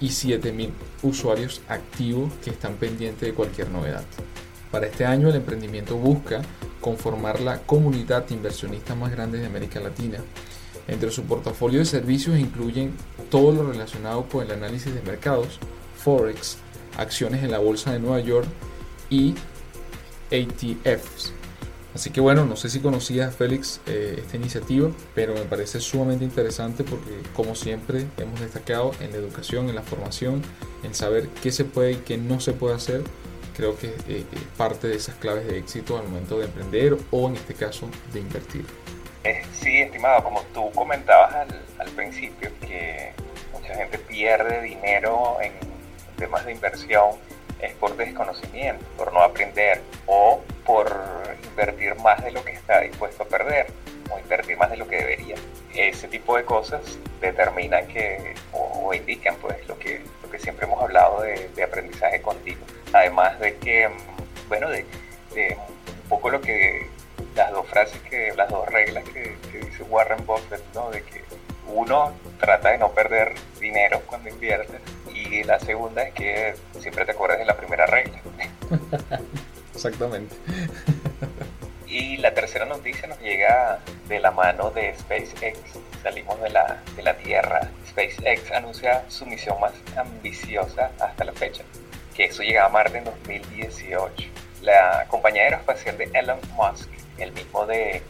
y 0.01 0.09
7.000 0.09 0.71
usuarios 1.01 1.61
activos 1.69 2.33
que 2.43 2.49
están 2.49 2.75
pendientes 2.75 3.21
de 3.21 3.33
cualquier 3.33 3.69
novedad. 3.69 4.03
Para 4.69 4.87
este 4.87 5.05
año 5.05 5.29
el 5.29 5.35
emprendimiento 5.35 5.95
busca 5.95 6.41
conformar 6.83 7.39
la 7.39 7.59
comunidad 7.59 8.29
inversionista 8.29 8.93
más 8.93 9.11
grande 9.11 9.39
de 9.39 9.47
América 9.47 9.79
Latina 9.79 10.19
Entre 10.87 11.09
su 11.09 11.23
portafolio 11.23 11.79
de 11.79 11.85
servicios 11.85 12.37
incluyen 12.37 12.93
todo 13.31 13.53
lo 13.53 13.71
relacionado 13.71 14.27
con 14.27 14.45
el 14.45 14.51
análisis 14.51 14.93
de 14.93 15.01
mercados, 15.01 15.59
Forex, 15.95 16.57
acciones 16.97 17.41
en 17.41 17.51
la 17.51 17.59
Bolsa 17.59 17.93
de 17.93 17.99
Nueva 17.99 18.19
York 18.19 18.47
y 19.09 19.33
ATFs. 20.29 21.31
Así 21.95 22.09
que 22.09 22.19
bueno, 22.19 22.45
no 22.45 22.55
sé 22.55 22.69
si 22.69 22.79
conocías 22.79 23.35
Félix 23.35 23.79
eh, 23.85 24.15
esta 24.17 24.35
iniciativa, 24.35 24.89
pero 25.15 25.35
me 25.35 25.45
parece 25.45 25.79
sumamente 25.79 26.25
interesante 26.25 26.83
porque 26.83 27.11
como 27.33 27.55
siempre 27.55 28.07
hemos 28.17 28.41
destacado 28.41 28.91
en 28.99 29.11
la 29.11 29.17
educación, 29.17 29.69
en 29.69 29.75
la 29.75 29.83
formación, 29.83 30.41
en 30.83 30.93
saber 30.95 31.29
qué 31.41 31.51
se 31.51 31.65
puede 31.65 31.93
y 31.93 31.95
qué 31.97 32.17
no 32.17 32.39
se 32.39 32.51
puede 32.53 32.75
hacer, 32.75 33.03
creo 33.55 33.77
que 33.77 33.87
eh, 34.07 34.25
es 34.31 34.43
parte 34.57 34.87
de 34.87 34.95
esas 34.95 35.15
claves 35.15 35.47
de 35.47 35.57
éxito 35.57 35.97
al 35.97 36.03
momento 36.03 36.39
de 36.39 36.45
emprender 36.45 36.97
o 37.11 37.27
en 37.27 37.35
este 37.35 37.53
caso 37.53 37.89
de 38.11 38.19
invertir. 38.19 38.65
Eh, 39.23 39.41
sí, 39.53 39.81
estimado, 39.81 40.23
como 40.23 40.41
tú 40.53 40.71
comentabas 40.71 41.33
al, 41.33 41.61
al 41.79 41.89
principio, 41.91 42.51
que 42.59 43.13
mucha 43.53 43.75
gente 43.75 43.97
pierde 43.97 44.61
dinero 44.61 45.37
en 45.41 45.53
temas 46.17 46.45
de 46.45 46.51
inversión 46.51 47.11
es 47.63 47.73
por 47.75 47.95
desconocimiento, 47.95 48.83
por 48.97 49.13
no 49.13 49.21
aprender 49.21 49.81
o 50.05 50.41
por 50.65 50.91
invertir 51.43 51.95
más 51.95 52.21
de 52.23 52.31
lo 52.31 52.43
que 52.43 52.51
está 52.51 52.81
dispuesto 52.81 53.23
a 53.23 53.25
perder 53.25 53.67
o 54.11 54.19
invertir 54.19 54.57
más 54.57 54.69
de 54.69 54.77
lo 54.77 54.87
que 54.87 54.97
debería. 54.97 55.35
Ese 55.73 56.07
tipo 56.07 56.35
de 56.35 56.43
cosas 56.43 56.81
determinan 57.21 57.87
que 57.87 58.35
o, 58.51 58.93
indican 58.93 59.35
pues 59.37 59.65
lo 59.67 59.79
que, 59.79 60.01
que 60.33 60.39
siempre 60.39 60.65
hemos 60.65 60.81
hablado 60.81 61.21
de, 61.21 61.63
aprendizaje 61.63 62.19
continuo. 62.21 62.65
Además 62.91 63.39
de 63.39 63.55
que, 63.57 63.87
bueno, 64.47 64.67
de, 64.69 64.83
un 65.35 66.09
poco 66.09 66.31
lo 66.31 66.41
que 66.41 66.87
las 67.35 67.51
dos 67.51 67.67
frases 67.67 67.99
que, 68.09 68.33
las 68.35 68.49
dos 68.49 68.67
reglas 68.67 69.03
que, 69.05 69.37
que 69.51 69.59
dice 69.59 69.83
Warren 69.83 70.25
Buffett, 70.25 70.63
¿no? 70.73 70.89
De 70.89 71.03
que 71.03 71.23
uno 71.67 72.13
trata 72.39 72.71
de 72.71 72.79
no 72.79 72.91
perder 72.91 73.33
dinero 73.59 74.01
cuando 74.07 74.29
inviertes 74.29 74.81
y 75.13 75.43
la 75.43 75.59
segunda 75.59 76.01
es 76.03 76.13
que 76.13 76.55
siempre 76.79 77.05
te 77.05 77.11
acuerdas 77.11 77.37
de 77.37 77.45
la 77.45 77.55
primera 77.55 77.85
regla. 77.85 78.19
Exactamente. 79.75 80.35
Y 81.87 82.17
la 82.17 82.33
tercera 82.33 82.65
noticia 82.65 83.07
nos 83.07 83.19
llega 83.19 83.79
de 84.07 84.19
la 84.19 84.31
mano 84.31 84.71
de 84.71 84.95
SpaceX. 84.97 85.59
Salimos 86.01 86.41
de 86.41 86.49
la, 86.49 86.81
de 86.95 87.03
la 87.03 87.15
Tierra. 87.17 87.69
SpaceX 87.93 88.51
anuncia 88.51 89.05
su 89.07 89.25
misión 89.25 89.59
más 89.59 89.73
ambiciosa 89.95 90.91
hasta 90.99 91.23
la 91.23 91.33
fecha, 91.33 91.63
que 92.15 92.25
eso 92.25 92.41
llega 92.41 92.65
a 92.65 92.69
Marte 92.69 92.97
en 92.97 93.03
2018. 93.03 94.29
La 94.61 95.05
compañía 95.07 95.43
aeroespacial 95.43 95.97
de 95.97 96.09
Elon 96.13 96.39
Musk, 96.55 96.89
el 97.19 97.31
mismo 97.33 97.65
de 97.67 98.01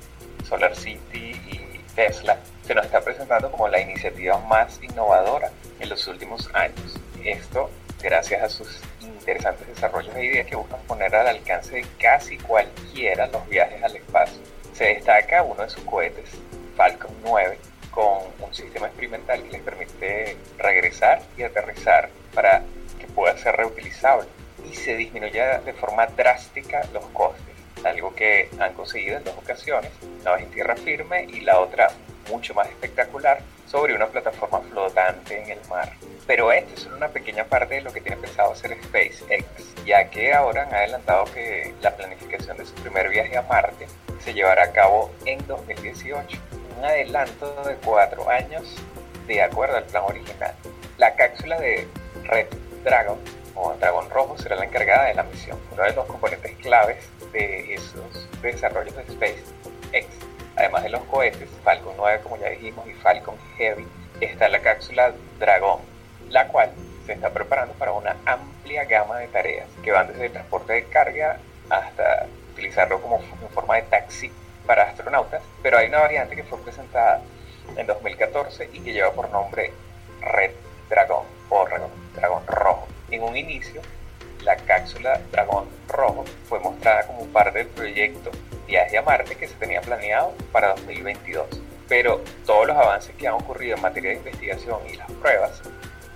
Solar 0.47 0.75
City 0.75 1.35
y 1.49 1.79
Tesla, 1.95 2.37
se 2.65 2.73
nos 2.73 2.85
está 2.85 3.01
presentando 3.01 3.51
como 3.51 3.67
la 3.67 3.81
iniciativa 3.81 4.39
más 4.39 4.81
innovadora 4.81 5.51
en 5.79 5.89
los 5.89 6.07
últimos 6.07 6.49
años. 6.53 6.97
Esto 7.23 7.69
gracias 8.01 8.41
a 8.41 8.49
sus 8.49 8.79
interesantes 9.01 9.67
desarrollos 9.67 10.13
de 10.13 10.25
ideas 10.25 10.47
que 10.47 10.55
buscan 10.55 10.79
poner 10.81 11.13
al 11.13 11.27
alcance 11.27 11.75
de 11.75 11.85
casi 11.99 12.37
cualquiera 12.37 13.27
los 13.27 13.47
viajes 13.49 13.83
al 13.83 13.95
espacio. 13.95 14.39
Se 14.73 14.85
destaca 14.85 15.43
uno 15.43 15.63
de 15.63 15.69
sus 15.69 15.83
cohetes, 15.83 16.29
Falcon 16.75 17.11
9, 17.23 17.57
con 17.93 18.19
un 18.39 18.53
sistema 18.53 18.87
experimental 18.87 19.43
que 19.43 19.49
les 19.49 19.61
permite 19.61 20.37
regresar 20.57 21.21
y 21.37 21.43
aterrizar 21.43 22.09
para 22.33 22.63
que 22.99 23.07
pueda 23.07 23.37
ser 23.37 23.55
reutilizable 23.55 24.27
y 24.69 24.73
se 24.73 24.95
disminuya 24.95 25.59
de 25.59 25.73
forma 25.73 26.07
drástica 26.07 26.81
los 26.93 27.05
costes, 27.07 27.55
algo 27.83 28.15
que 28.15 28.49
han 28.59 28.73
conseguido 28.73 29.17
en 29.17 29.23
dos 29.23 29.37
ocasiones, 29.37 29.91
una 30.21 30.31
vez 30.33 30.43
en 30.43 30.51
tierra 30.51 30.75
firme 30.75 31.25
y 31.25 31.41
la 31.41 31.59
otra 31.59 31.89
mucho 32.29 32.53
más 32.53 32.67
espectacular 32.69 33.41
sobre 33.67 33.95
una 33.95 34.07
plataforma 34.07 34.61
flotante 34.61 35.41
en 35.41 35.49
el 35.49 35.67
mar. 35.67 35.91
Pero 36.25 36.51
esto 36.51 36.73
es 36.75 36.85
una 36.85 37.09
pequeña 37.09 37.43
parte 37.45 37.75
de 37.75 37.81
lo 37.81 37.91
que 37.91 38.01
tiene 38.01 38.17
pensado 38.17 38.53
hacer 38.53 38.77
SpaceX, 38.83 39.85
ya 39.85 40.09
que 40.09 40.33
ahora 40.33 40.63
han 40.63 40.73
adelantado 40.73 41.25
que 41.33 41.73
la 41.81 41.95
planificación 41.95 42.57
de 42.57 42.65
su 42.65 42.73
primer 42.75 43.09
viaje 43.09 43.37
a 43.37 43.41
Marte 43.41 43.87
se 44.23 44.33
llevará 44.33 44.63
a 44.63 44.71
cabo 44.71 45.11
en 45.25 45.45
2018, 45.47 46.37
un 46.77 46.85
adelanto 46.85 47.63
de 47.63 47.75
cuatro 47.75 48.29
años 48.29 48.63
de 49.27 49.41
acuerdo 49.41 49.77
al 49.77 49.83
plan 49.85 50.03
original. 50.03 50.53
La 50.97 51.15
cápsula 51.15 51.59
de 51.59 51.87
Red 52.23 52.47
Dragon 52.83 53.17
o 53.55 53.73
Dragón 53.75 54.09
Rojo 54.09 54.37
será 54.37 54.55
la 54.55 54.65
encargada 54.65 55.05
de 55.05 55.13
la 55.13 55.23
misión, 55.23 55.57
uno 55.71 55.83
de 55.83 55.93
los 55.93 56.05
componentes 56.05 56.55
claves 56.57 57.09
de 57.31 57.75
esos 57.75 58.27
desarrollos 58.41 58.95
de 58.95 59.03
SpaceX 59.03 60.07
Además 60.55 60.83
de 60.83 60.89
los 60.89 61.03
cohetes 61.05 61.49
Falcon 61.63 61.93
9, 61.97 62.19
como 62.23 62.37
ya 62.37 62.49
dijimos, 62.49 62.87
y 62.87 62.93
Falcon 62.93 63.35
Heavy, 63.57 63.87
está 64.21 64.49
la 64.49 64.61
cápsula 64.61 65.13
Dragón, 65.39 65.81
la 66.29 66.47
cual 66.47 66.71
se 67.05 67.13
está 67.13 67.31
preparando 67.31 67.73
para 67.73 67.91
una 67.91 68.15
amplia 68.25 68.85
gama 68.85 69.17
de 69.17 69.27
tareas 69.27 69.67
que 69.83 69.91
van 69.91 70.07
desde 70.07 70.27
el 70.27 70.31
transporte 70.31 70.73
de 70.73 70.83
carga 70.85 71.39
hasta 71.69 72.27
utilizarlo 72.53 73.01
como 73.01 73.17
en 73.17 73.49
forma 73.49 73.75
de 73.75 73.81
taxi 73.83 74.31
para 74.65 74.83
astronautas, 74.83 75.41
pero 75.61 75.77
hay 75.77 75.87
una 75.87 75.99
variante 75.99 76.35
que 76.35 76.43
fue 76.43 76.59
presentada 76.59 77.21
en 77.75 77.87
2014 77.87 78.69
y 78.73 78.79
que 78.79 78.93
lleva 78.93 79.11
por 79.11 79.29
nombre 79.29 79.71
Red 80.21 80.51
Dragón 80.89 81.25
o 81.49 81.65
Dragón 82.15 82.47
Rojo. 82.47 82.87
En 83.11 83.23
un 83.23 83.35
inicio, 83.37 83.81
la 84.43 84.55
cápsula 84.57 85.19
Dragón 85.31 85.67
Rojo 85.87 86.25
fue 86.47 86.59
mostrada 86.59 87.07
como 87.07 87.25
parte 87.27 87.59
del 87.59 87.67
proyecto 87.67 88.31
viaje 88.67 88.97
a 88.97 89.01
Marte 89.01 89.35
que 89.35 89.47
se 89.47 89.55
tenía 89.55 89.81
planeado 89.81 90.33
para 90.51 90.69
2022. 90.69 91.47
Pero 91.87 92.21
todos 92.45 92.67
los 92.67 92.77
avances 92.77 93.15
que 93.15 93.27
han 93.27 93.35
ocurrido 93.35 93.75
en 93.75 93.81
materia 93.81 94.11
de 94.11 94.17
investigación 94.17 94.79
y 94.91 94.95
las 94.95 95.11
pruebas, 95.11 95.61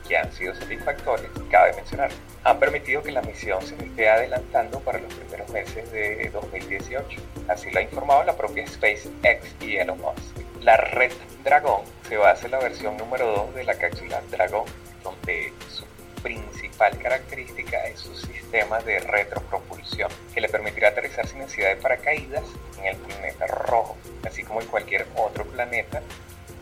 que 0.08 0.18
han 0.18 0.32
sido 0.32 0.56
satisfactorias, 0.56 1.30
cabe 1.51 1.74
mencionar, 1.74 2.10
han 2.48 2.60
permitido 2.60 3.04
que 3.04 3.12
la 3.12 3.22
misión 3.22 3.62
se 3.62 3.75
esté 3.75 4.10
adelantando 4.10 4.80
para 4.80 5.00
los 5.00 5.13
primeros 5.13 5.50
meses 5.50 5.92
de 5.92 6.30
2018. 6.32 7.22
Así 7.50 7.70
lo 7.72 7.80
ha 7.80 7.82
informado 7.82 8.24
la 8.24 8.38
propia 8.38 8.66
SpaceX 8.66 9.54
y 9.60 9.75
Elon 9.75 10.00
Musk. 10.00 10.62
La 10.62 10.77
red 10.77 11.12
Dragon 11.44 11.82
se 12.08 12.16
basa 12.16 12.46
en 12.46 12.51
la 12.51 12.60
versión 12.60 12.96
número 12.96 13.50
2 13.51 13.56
de 13.56 13.63
la 13.66 13.75
cápsula 13.75 14.22
Dragon, 14.32 14.63
donde 15.04 15.51
su 15.70 15.84
principal 16.24 16.98
característica 17.00 17.86
es 17.86 18.00
su 18.00 18.16
sistema 18.16 18.80
de 18.80 19.00
retropropulsión, 19.00 20.10
que 20.34 20.39
le 20.39 20.48
permitirá 20.48 20.89
aterrizar 20.89 21.27
sin 21.27 21.39
necesidad 21.39 21.70
de 21.70 21.75
paracaídas 21.75 22.46
en 22.80 22.86
el 22.86 22.96
planeta 22.96 23.46
rojo, 23.48 23.98
así 24.25 24.44
como 24.44 24.62
en 24.62 24.68
cualquier 24.68 25.06
otro 25.18 25.44
planeta, 25.48 26.01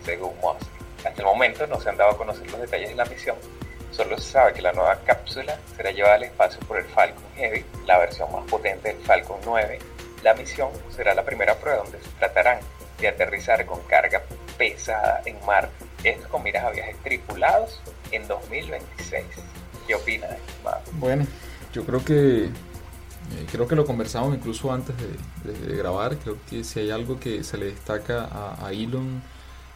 según 0.03 0.35
Musk. 0.37 0.67
Hasta 1.05 1.21
el 1.21 1.27
momento 1.27 1.67
no 1.67 1.79
se 1.79 1.89
han 1.89 1.97
dado 1.97 2.11
a 2.11 2.17
conocer 2.17 2.49
los 2.49 2.59
detalles 2.59 2.89
de 2.89 2.95
la 2.95 3.05
misión, 3.05 3.35
solo 3.95 4.17
se 4.17 4.31
sabe 4.31 4.53
que 4.53 4.61
la 4.61 4.73
nueva 4.73 4.99
cápsula 5.05 5.57
será 5.75 5.91
llevada 5.91 6.15
al 6.15 6.23
espacio 6.23 6.59
por 6.67 6.77
el 6.77 6.85
Falcon 6.85 7.23
Heavy, 7.35 7.65
la 7.85 7.97
versión 7.99 8.31
más 8.31 8.45
potente 8.45 8.89
del 8.89 8.97
Falcon 9.03 9.39
9. 9.45 9.79
La 10.23 10.33
misión 10.33 10.69
será 10.89 11.13
la 11.13 11.23
primera 11.23 11.55
prueba 11.55 11.83
donde 11.83 12.01
se 12.01 12.09
tratarán 12.19 12.59
de 12.99 13.07
aterrizar 13.07 13.65
con 13.65 13.81
carga 13.83 14.21
pesada 14.57 15.21
en 15.25 15.37
Marte, 15.45 15.85
esto 16.03 16.27
con 16.29 16.43
miras 16.43 16.65
a 16.65 16.71
viajes 16.71 16.97
tripulados 17.03 17.81
en 18.11 18.27
2026. 18.27 19.25
¿Qué 19.87 19.95
opinas, 19.95 20.31
Bueno, 20.93 21.27
yo 21.71 21.85
creo 21.85 22.03
que 22.03 22.45
eh, 22.45 23.45
creo 23.51 23.67
que 23.67 23.75
lo 23.75 23.85
conversamos 23.85 24.35
incluso 24.35 24.71
antes 24.71 24.95
de, 24.97 25.75
grabar. 25.75 26.17
Creo 26.17 26.37
que 26.49 26.63
si 26.63 26.79
hay 26.79 26.91
algo 26.91 27.19
que 27.19 27.43
se 27.43 27.57
le 27.57 27.67
destaca 27.67 28.29
a, 28.31 28.71
Elon 28.71 29.21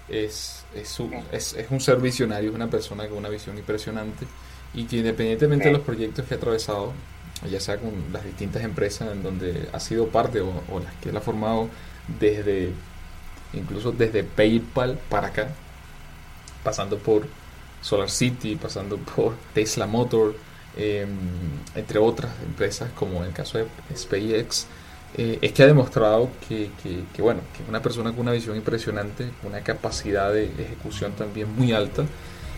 es, 0.09 0.63
es, 0.75 0.99
es, 1.31 1.67
un 1.69 1.79
ser 1.79 1.97
visionario, 1.97 2.49
es 2.49 2.55
una 2.55 2.69
persona 2.69 3.07
con 3.07 3.17
una 3.17 3.29
visión 3.29 3.57
impresionante 3.57 4.25
y 4.73 4.85
que 4.85 4.97
independientemente 4.97 5.65
de 5.65 5.73
los 5.73 5.81
proyectos 5.81 6.25
que 6.25 6.33
ha 6.35 6.37
atravesado, 6.37 6.93
ya 7.49 7.59
sea 7.59 7.77
con 7.77 7.91
las 8.11 8.23
distintas 8.23 8.63
empresas 8.63 9.11
en 9.11 9.23
donde 9.23 9.69
ha 9.71 9.79
sido 9.79 10.07
parte 10.07 10.41
o, 10.41 10.63
o 10.69 10.79
las 10.79 10.93
que 10.95 11.09
él 11.09 11.17
ha 11.17 11.21
formado 11.21 11.69
desde 12.19 12.73
incluso 13.53 13.91
desde 13.91 14.23
PayPal 14.23 14.99
para 15.09 15.27
acá, 15.27 15.49
pasando 16.63 16.97
por 16.97 17.27
Solar 17.81 18.09
City, 18.09 18.55
pasando 18.55 18.97
por 18.97 19.35
Tesla 19.53 19.87
Motor, 19.87 20.35
em, 20.77 21.09
entre 21.75 21.99
otras 21.99 22.31
empresas 22.45 22.91
como 22.95 23.19
en 23.19 23.25
el 23.25 23.33
caso 23.33 23.57
de 23.57 23.67
SpaceX, 23.95 24.67
eh, 25.17 25.39
es 25.41 25.51
que 25.51 25.63
ha 25.63 25.67
demostrado 25.67 26.29
que, 26.47 26.69
que, 27.13 27.21
bueno, 27.21 27.41
que 27.55 27.63
es 27.63 27.69
una 27.69 27.81
persona 27.81 28.11
con 28.11 28.21
una 28.21 28.31
visión 28.31 28.55
impresionante, 28.55 29.29
una 29.43 29.61
capacidad 29.61 30.31
de 30.31 30.45
ejecución 30.45 31.13
también 31.13 31.53
muy 31.55 31.73
alta, 31.73 32.05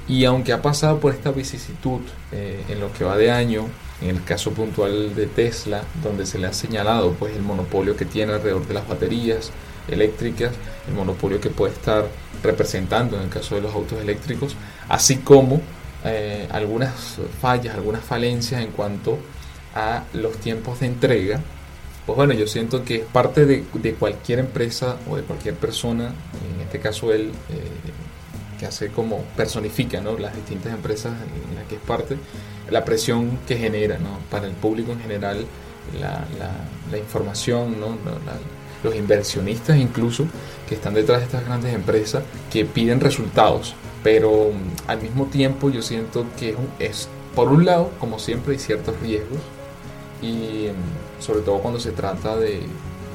y 0.07 0.25
aunque 0.25 0.51
ha 0.51 0.61
pasado 0.61 0.99
por 0.99 1.13
esta 1.13 1.31
vicisitud 1.31 2.01
eh, 2.31 2.63
en 2.69 2.79
lo 2.79 2.91
que 2.91 3.03
va 3.03 3.17
de 3.17 3.31
año, 3.31 3.67
en 4.01 4.09
el 4.09 4.23
caso 4.23 4.51
puntual 4.51 5.15
de 5.15 5.27
Tesla, 5.27 5.83
donde 6.03 6.25
se 6.25 6.39
le 6.39 6.47
ha 6.47 6.53
señalado 6.53 7.13
pues 7.13 7.35
el 7.35 7.43
monopolio 7.43 7.95
que 7.95 8.05
tiene 8.05 8.33
alrededor 8.33 8.67
de 8.67 8.73
las 8.73 8.87
baterías 8.87 9.51
eléctricas, 9.87 10.51
el 10.87 10.95
monopolio 10.95 11.39
que 11.39 11.49
puede 11.49 11.73
estar 11.73 12.05
representando 12.43 13.15
en 13.17 13.23
el 13.23 13.29
caso 13.29 13.55
de 13.55 13.61
los 13.61 13.73
autos 13.73 13.99
eléctricos, 14.01 14.55
así 14.89 15.17
como 15.17 15.61
eh, 16.03 16.47
algunas 16.51 17.17
fallas, 17.39 17.75
algunas 17.75 18.03
falencias 18.03 18.61
en 18.61 18.71
cuanto 18.71 19.19
a 19.75 20.03
los 20.13 20.37
tiempos 20.37 20.79
de 20.79 20.87
entrega. 20.87 21.39
Pues 22.05 22.15
bueno, 22.15 22.33
yo 22.33 22.47
siento 22.47 22.83
que 22.83 22.95
es 22.95 23.05
parte 23.05 23.45
de, 23.45 23.63
cualquier 23.93 24.39
empresa 24.39 24.97
o 25.09 25.15
de 25.15 25.23
cualquier 25.23 25.55
persona, 25.55 26.07
en 26.55 26.61
este 26.61 26.79
caso 26.79 27.13
él, 27.13 27.31
eh, 27.49 27.91
que 28.59 28.65
hace 28.65 28.89
como 28.89 29.23
personifica 29.35 30.01
¿no? 30.01 30.17
las 30.17 30.35
distintas 30.35 30.73
empresas 30.73 31.13
en 31.49 31.55
las 31.55 31.65
que 31.65 31.75
es 31.75 31.81
parte, 31.81 32.17
la 32.69 32.85
presión 32.85 33.39
que 33.47 33.57
genera 33.57 33.97
¿no? 33.97 34.17
para 34.29 34.47
el 34.47 34.53
público 34.53 34.91
en 34.91 34.99
general, 34.99 35.45
la, 35.99 36.25
la, 36.91 36.97
información, 36.97 37.79
¿no? 37.79 37.97
los 38.83 38.95
inversionistas 38.95 39.77
incluso 39.77 40.25
que 40.67 40.75
están 40.75 40.93
detrás 40.93 41.19
de 41.19 41.25
estas 41.25 41.45
grandes 41.45 41.73
empresas 41.73 42.23
que 42.51 42.65
piden 42.65 42.99
resultados, 42.99 43.75
pero 44.03 44.51
mm, 44.51 44.89
al 44.89 45.01
mismo 45.01 45.25
tiempo 45.25 45.69
yo 45.69 45.81
siento 45.81 46.25
que 46.37 46.55
es, 46.79 47.09
por 47.35 47.49
un 47.49 47.65
lado, 47.65 47.91
como 47.99 48.19
siempre, 48.19 48.53
hay 48.53 48.59
ciertos 48.59 48.99
riesgos 48.99 49.39
y 50.21 50.67
mm, 50.69 51.10
sobre 51.21 51.41
todo 51.41 51.59
cuando 51.59 51.79
se 51.79 51.91
trata 51.91 52.35
de, 52.35 52.61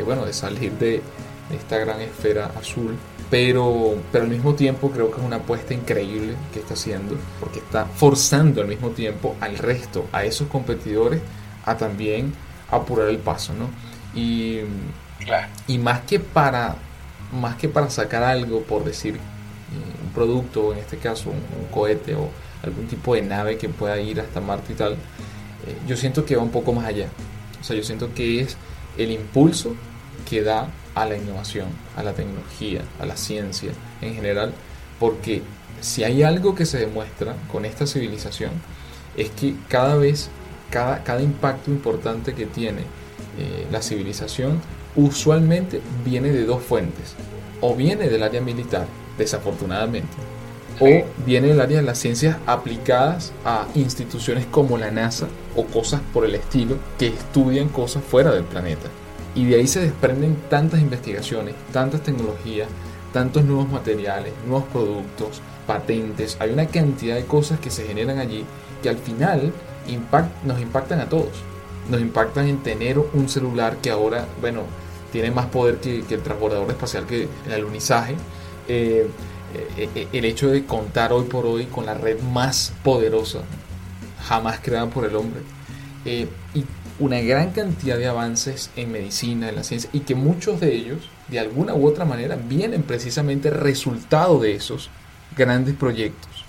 bueno, 0.04 0.24
de 0.24 0.32
salir 0.32 0.72
de 0.72 1.02
esta 1.50 1.78
gran 1.78 2.00
esfera 2.00 2.50
azul, 2.58 2.96
pero, 3.30 3.96
pero 4.12 4.24
al 4.24 4.30
mismo 4.30 4.54
tiempo 4.54 4.90
creo 4.90 5.10
que 5.10 5.20
es 5.20 5.26
una 5.26 5.36
apuesta 5.36 5.74
increíble 5.74 6.34
que 6.52 6.60
está 6.60 6.74
haciendo, 6.74 7.16
porque 7.40 7.58
está 7.58 7.84
forzando 7.84 8.60
al 8.62 8.68
mismo 8.68 8.90
tiempo 8.90 9.36
al 9.40 9.58
resto, 9.58 10.06
a 10.12 10.24
esos 10.24 10.48
competidores, 10.48 11.20
a 11.64 11.76
también 11.76 12.32
apurar 12.70 13.08
el 13.08 13.18
paso, 13.18 13.52
¿no? 13.54 13.68
Y, 14.18 14.60
y 15.66 15.78
más 15.78 16.00
que 16.02 16.20
para 16.20 16.76
más 17.32 17.56
que 17.56 17.68
para 17.68 17.90
sacar 17.90 18.22
algo, 18.22 18.62
por 18.62 18.84
decir, 18.84 19.14
eh, 19.16 20.04
un 20.04 20.12
producto, 20.12 20.72
en 20.72 20.78
este 20.78 20.96
caso 20.98 21.30
un, 21.30 21.66
cohete 21.70 22.14
o 22.14 22.28
algún 22.62 22.86
tipo 22.86 23.14
de 23.14 23.22
nave 23.22 23.58
que 23.58 23.68
pueda 23.68 23.98
ir 24.00 24.20
hasta 24.20 24.40
Marte 24.40 24.72
y 24.72 24.76
tal, 24.76 24.92
eh, 24.92 24.96
yo 25.86 25.96
siento 25.96 26.24
que 26.24 26.36
va 26.36 26.42
un 26.42 26.50
poco 26.50 26.72
más 26.72 26.86
allá. 26.86 27.08
Sea, 27.66 27.76
yo 27.76 27.82
siento 27.82 28.14
que 28.14 28.42
es 28.42 28.56
el 28.96 29.10
impulso 29.10 29.74
que 30.30 30.42
da 30.42 30.70
a 30.94 31.04
la 31.04 31.16
innovación, 31.16 31.66
a 31.96 32.04
la 32.04 32.12
tecnología, 32.12 32.82
a 33.00 33.06
la 33.06 33.16
ciencia 33.16 33.72
en 34.00 34.14
general, 34.14 34.54
porque 35.00 35.42
si 35.80 36.04
hay 36.04 36.22
algo 36.22 36.54
que 36.54 36.64
se 36.64 36.78
demuestra 36.78 37.34
con 37.50 37.64
esta 37.64 37.84
civilización, 37.84 38.52
es 39.16 39.30
que 39.30 39.56
cada 39.68 39.96
vez, 39.96 40.30
cada, 40.70 41.02
cada 41.02 41.22
impacto 41.22 41.72
importante 41.72 42.34
que 42.34 42.46
tiene 42.46 42.82
eh, 43.36 43.66
la 43.72 43.82
civilización 43.82 44.60
usualmente 44.94 45.80
viene 46.04 46.30
de 46.30 46.46
dos 46.46 46.62
fuentes. 46.62 47.16
O 47.60 47.74
viene 47.74 48.08
del 48.08 48.22
área 48.22 48.40
militar, 48.40 48.86
desafortunadamente, 49.18 50.16
o 50.80 51.04
viene 51.24 51.48
del 51.48 51.60
área 51.60 51.78
de 51.78 51.82
las 51.82 51.98
ciencias 51.98 52.36
aplicadas 52.46 53.32
a 53.44 53.66
instituciones 53.74 54.46
como 54.46 54.78
la 54.78 54.90
NASA 54.90 55.26
o 55.54 55.64
cosas 55.64 56.00
por 56.12 56.24
el 56.24 56.34
estilo 56.34 56.76
que 56.98 57.08
estudian 57.08 57.68
cosas 57.68 58.02
fuera 58.04 58.32
del 58.32 58.44
planeta. 58.44 58.88
Y 59.34 59.44
de 59.46 59.56
ahí 59.56 59.66
se 59.66 59.80
desprenden 59.80 60.36
tantas 60.48 60.80
investigaciones, 60.80 61.54
tantas 61.72 62.02
tecnologías, 62.02 62.68
tantos 63.12 63.44
nuevos 63.44 63.68
materiales, 63.70 64.32
nuevos 64.46 64.68
productos, 64.68 65.40
patentes. 65.66 66.36
Hay 66.40 66.50
una 66.50 66.66
cantidad 66.66 67.16
de 67.16 67.24
cosas 67.24 67.58
que 67.60 67.70
se 67.70 67.84
generan 67.86 68.18
allí 68.18 68.44
que 68.82 68.88
al 68.88 68.98
final 68.98 69.52
nos 70.44 70.60
impactan 70.60 71.00
a 71.00 71.08
todos. 71.08 71.42
Nos 71.90 72.00
impactan 72.00 72.48
en 72.48 72.62
tener 72.62 72.98
un 72.98 73.28
celular 73.28 73.76
que 73.78 73.90
ahora, 73.90 74.26
bueno, 74.40 74.62
tiene 75.12 75.30
más 75.30 75.46
poder 75.46 75.76
que, 75.76 75.98
el 75.98 76.22
transbordador 76.22 76.70
espacial, 76.70 77.06
que 77.06 77.28
el 77.46 77.52
alunizaje. 77.52 78.16
Eh, 78.68 79.06
el 80.12 80.24
hecho 80.24 80.48
de 80.48 80.64
contar 80.64 81.12
hoy 81.12 81.24
por 81.24 81.46
hoy 81.46 81.66
con 81.66 81.86
la 81.86 81.94
red 81.94 82.20
más 82.20 82.72
poderosa 82.82 83.40
jamás 84.26 84.60
creada 84.60 84.88
por 84.88 85.04
el 85.04 85.16
hombre. 85.16 85.42
y 86.04 86.26
una 86.98 87.20
gran 87.20 87.50
cantidad 87.50 87.98
de 87.98 88.06
avances 88.06 88.70
en 88.74 88.90
medicina, 88.90 89.50
en 89.50 89.56
la 89.56 89.64
ciencia, 89.64 89.90
y 89.92 90.00
que 90.00 90.14
muchos 90.14 90.60
de 90.60 90.74
ellos, 90.74 91.10
de 91.28 91.38
alguna 91.38 91.74
u 91.74 91.86
otra 91.86 92.06
manera, 92.06 92.36
vienen 92.36 92.82
precisamente 92.84 93.50
resultado 93.50 94.40
de 94.40 94.54
esos 94.54 94.88
grandes 95.36 95.74
proyectos 95.74 96.44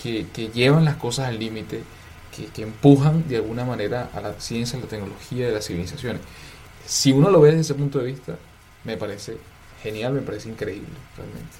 que, 0.00 0.24
llevan 0.54 0.84
las 0.84 0.96
cosas 0.96 1.28
al 1.28 1.40
límite, 1.40 1.82
que, 2.36 2.46
que, 2.46 2.62
empujan 2.62 3.28
de 3.28 3.36
alguna 3.36 3.64
manera 3.64 4.08
a 4.14 4.20
la 4.20 4.34
ciencia, 4.34 4.78
a 4.78 4.82
la 4.82 4.88
tecnología 4.88 5.48
de 5.48 5.52
las 5.52 5.66
civilizaciones 5.66 6.20
si 6.86 7.12
uno 7.12 7.30
lo 7.30 7.40
ve 7.40 7.50
desde 7.50 7.62
ese 7.62 7.74
punto 7.74 7.98
de 7.98 8.06
vista, 8.06 8.36
me 8.84 8.96
parece 8.96 9.36
genial, 9.82 10.12
me 10.12 10.20
parece 10.20 10.48
increíble, 10.48 10.88
realmente. 11.16 11.56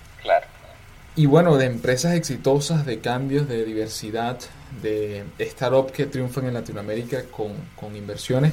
Y 1.15 1.27
bueno, 1.27 1.59
de 1.59 1.67
empresas 1.67 2.15
exitosas, 2.15 2.87
de 2.87 3.01
cambios, 3.01 3.47
de 3.47 3.65
diversidad, 3.65 4.39
de 4.83 5.25
startups 5.41 5.93
que 5.93 6.07
triunfan 6.07 6.47
en 6.47 6.55
Latinoamérica 6.55 7.25
con, 7.25 7.53
con 7.77 7.95
inversiones, 7.97 8.53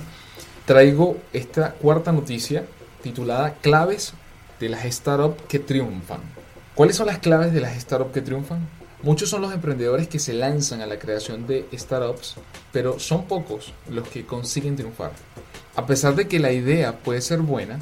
traigo 0.65 1.17
esta 1.31 1.71
cuarta 1.73 2.11
noticia 2.11 2.65
titulada 3.01 3.53
Claves 3.61 4.13
de 4.59 4.69
las 4.69 4.83
startups 4.83 5.41
que 5.47 5.59
triunfan. 5.59 6.19
¿Cuáles 6.75 6.97
son 6.97 7.07
las 7.07 7.19
claves 7.19 7.53
de 7.53 7.61
las 7.61 7.79
startups 7.79 8.13
que 8.13 8.21
triunfan? 8.21 8.67
Muchos 9.01 9.29
son 9.29 9.41
los 9.41 9.53
emprendedores 9.53 10.09
que 10.09 10.19
se 10.19 10.33
lanzan 10.33 10.81
a 10.81 10.85
la 10.85 10.99
creación 10.99 11.47
de 11.47 11.65
startups, 11.73 12.35
pero 12.73 12.99
son 12.99 13.25
pocos 13.25 13.73
los 13.89 14.07
que 14.09 14.25
consiguen 14.25 14.75
triunfar. 14.75 15.11
A 15.77 15.85
pesar 15.85 16.15
de 16.15 16.27
que 16.27 16.39
la 16.39 16.51
idea 16.51 16.97
puede 16.97 17.21
ser 17.21 17.39
buena, 17.39 17.79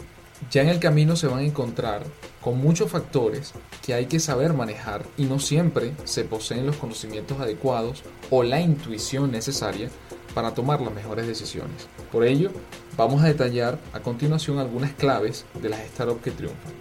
ya 0.52 0.62
en 0.62 0.70
el 0.70 0.80
camino 0.80 1.16
se 1.16 1.28
van 1.28 1.40
a 1.40 1.44
encontrar 1.44 2.04
con 2.42 2.60
muchos 2.60 2.92
factores 2.92 3.54
que 3.86 3.94
hay 3.94 4.06
que 4.06 4.20
saber 4.20 4.54
manejar 4.54 5.04
y 5.18 5.26
no 5.26 5.40
siempre 5.40 5.94
se 6.04 6.24
poseen 6.24 6.66
los 6.66 6.78
conocimientos 6.78 7.40
adecuados 7.40 8.04
o 8.30 8.44
la 8.44 8.62
intuición 8.62 9.32
necesaria 9.32 9.90
para 10.34 10.54
tomar 10.54 10.82
las 10.82 10.94
mejores 10.94 11.28
decisiones. 11.28 11.88
Por 12.12 12.24
ello, 12.24 12.52
vamos 12.96 13.24
a 13.24 13.28
detallar 13.28 13.80
a 13.94 14.00
continuación 14.00 14.60
algunas 14.60 14.94
claves 14.94 15.46
de 15.62 15.70
las 15.70 15.82
startups 15.88 16.24
que 16.24 16.32
triunfan. 16.32 16.74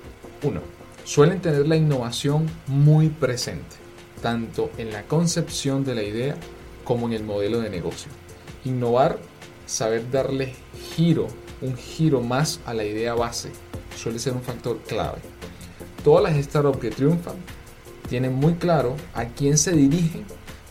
1. 0.42 0.60
Suelen 1.04 1.40
tener 1.40 1.66
la 1.66 1.76
innovación 1.76 2.50
muy 2.66 3.08
presente, 3.08 3.76
tanto 4.20 4.70
en 4.76 4.92
la 4.92 5.04
concepción 5.04 5.84
de 5.84 5.94
la 5.94 6.02
idea 6.02 6.36
como 6.84 7.06
en 7.06 7.14
el 7.14 7.24
modelo 7.24 7.60
de 7.60 7.70
negocio. 7.70 8.10
Innovar 8.64 9.18
saber 9.66 10.10
darle 10.10 10.54
giro, 10.94 11.28
un 11.60 11.76
giro 11.76 12.20
más 12.20 12.60
a 12.66 12.74
la 12.74 12.84
idea 12.84 13.14
base, 13.14 13.50
suele 13.96 14.18
ser 14.18 14.34
un 14.34 14.42
factor 14.42 14.78
clave. 14.86 15.18
Todas 16.04 16.22
las 16.22 16.44
startups 16.44 16.78
que 16.78 16.90
triunfan 16.90 17.36
tienen 18.08 18.34
muy 18.34 18.54
claro 18.54 18.96
a 19.14 19.26
quién 19.26 19.58
se 19.58 19.72
dirigen 19.72 20.24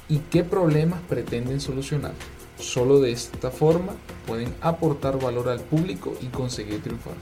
y 0.07 0.19
qué 0.19 0.43
problemas 0.43 1.01
pretenden 1.09 1.59
solucionar. 1.59 2.13
Solo 2.57 3.01
de 3.01 3.11
esta 3.11 3.51
forma 3.51 3.93
pueden 4.25 4.53
aportar 4.61 5.19
valor 5.19 5.49
al 5.49 5.59
público 5.59 6.13
y 6.21 6.27
conseguir 6.27 6.81
triunfar. 6.81 7.15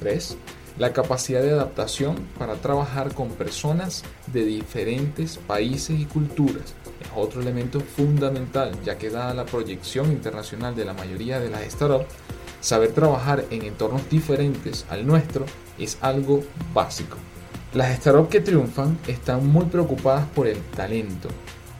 3. 0.00 0.36
La 0.78 0.92
capacidad 0.92 1.42
de 1.42 1.52
adaptación 1.52 2.16
para 2.38 2.54
trabajar 2.54 3.14
con 3.14 3.28
personas 3.28 4.02
de 4.32 4.44
diferentes 4.44 5.36
países 5.36 6.00
y 6.00 6.06
culturas 6.06 6.74
es 7.00 7.08
otro 7.14 7.42
elemento 7.42 7.80
fundamental, 7.80 8.72
ya 8.82 8.96
que 8.96 9.10
dada 9.10 9.34
la 9.34 9.44
proyección 9.44 10.10
internacional 10.10 10.74
de 10.74 10.86
la 10.86 10.94
mayoría 10.94 11.40
de 11.40 11.50
las 11.50 11.70
startups, 11.70 12.06
saber 12.62 12.92
trabajar 12.92 13.44
en 13.50 13.62
entornos 13.62 14.08
diferentes 14.08 14.86
al 14.88 15.06
nuestro 15.06 15.44
es 15.78 15.98
algo 16.00 16.42
básico. 16.72 17.18
Las 17.74 17.96
startups 17.96 18.30
que 18.30 18.40
triunfan 18.40 18.98
están 19.06 19.46
muy 19.46 19.66
preocupadas 19.66 20.26
por 20.28 20.46
el 20.46 20.58
talento. 20.76 21.28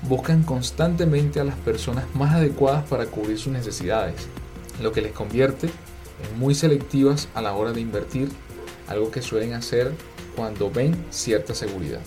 Buscan 0.02 0.42
constantemente 0.42 1.38
a 1.38 1.44
las 1.44 1.54
personas 1.56 2.04
más 2.14 2.34
adecuadas 2.34 2.86
para 2.88 3.06
cubrir 3.06 3.38
sus 3.38 3.52
necesidades, 3.52 4.26
lo 4.80 4.90
que 4.90 5.02
les 5.02 5.12
convierte 5.12 5.68
en 5.68 6.38
muy 6.38 6.54
selectivas 6.54 7.28
a 7.34 7.40
la 7.42 7.54
hora 7.54 7.72
de 7.72 7.80
invertir, 7.80 8.28
algo 8.88 9.10
que 9.10 9.22
suelen 9.22 9.52
hacer 9.54 9.92
cuando 10.34 10.70
ven 10.70 10.96
cierta 11.10 11.54
seguridad. 11.54 12.00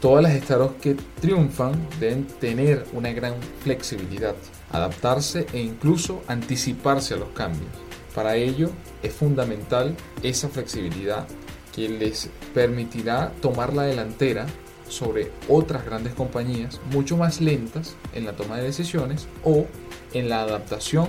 Todas 0.00 0.22
las 0.22 0.34
startups 0.34 0.80
que 0.80 0.96
triunfan 1.20 1.88
deben 1.98 2.26
tener 2.26 2.86
una 2.92 3.10
gran 3.12 3.34
flexibilidad, 3.64 4.36
adaptarse 4.70 5.46
e 5.52 5.60
incluso 5.60 6.22
anticiparse 6.28 7.14
a 7.14 7.16
los 7.16 7.30
cambios. 7.30 7.85
Para 8.16 8.34
ello 8.36 8.70
es 9.02 9.12
fundamental 9.12 9.94
esa 10.22 10.48
flexibilidad 10.48 11.28
que 11.72 11.88
les 11.88 12.30
permitirá 12.54 13.30
tomar 13.42 13.74
la 13.74 13.82
delantera 13.82 14.46
sobre 14.88 15.30
otras 15.48 15.84
grandes 15.84 16.14
compañías 16.14 16.80
mucho 16.90 17.16
más 17.16 17.40
lentas 17.40 17.94
en 18.14 18.24
la 18.24 18.32
toma 18.32 18.56
de 18.56 18.64
decisiones 18.64 19.28
o 19.44 19.66
en 20.14 20.28
la 20.28 20.40
adaptación 20.40 21.08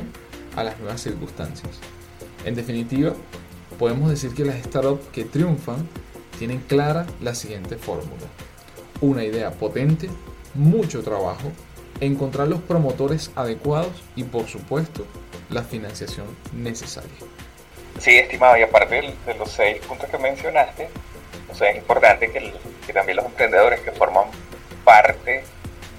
a 0.56 0.64
las 0.64 0.78
nuevas 0.80 1.02
circunstancias. 1.02 1.80
En 2.46 2.56
definitiva, 2.56 3.14
podemos 3.80 4.10
decir 4.10 4.34
que 4.34 4.44
las 4.46 4.62
startups 4.64 5.08
que 5.14 5.24
triunfan 5.24 5.88
tienen 6.38 6.60
clara 6.60 7.08
la 7.22 7.34
siguiente 7.34 7.78
fórmula 7.78 8.28
una 9.02 9.24
idea 9.24 9.52
potente, 9.52 10.10
mucho 10.54 11.04
trabajo, 11.04 11.52
encontrar 12.02 12.48
los 12.48 12.62
promotores 12.62 13.32
adecuados 13.36 14.04
y 14.16 14.24
por 14.24 14.48
supuesto 14.48 15.06
la 15.50 15.64
financiación 15.64 16.28
necesaria. 16.54 17.10
Sí, 18.00 18.18
estimado, 18.18 18.58
y 18.58 18.62
aparte 18.62 19.16
de, 19.26 19.34
los 19.36 19.52
seis 19.52 19.80
puntos 19.86 20.10
que 20.10 20.18
mencionaste, 20.18 20.90
o 21.50 21.56
sea, 21.56 21.72
es 21.72 21.78
importante 21.78 22.32
que, 22.32 22.54
también 22.94 23.18
los 23.18 23.26
emprendedores 23.26 23.82
que 23.82 23.92
forman 23.92 24.26
parte 24.84 25.44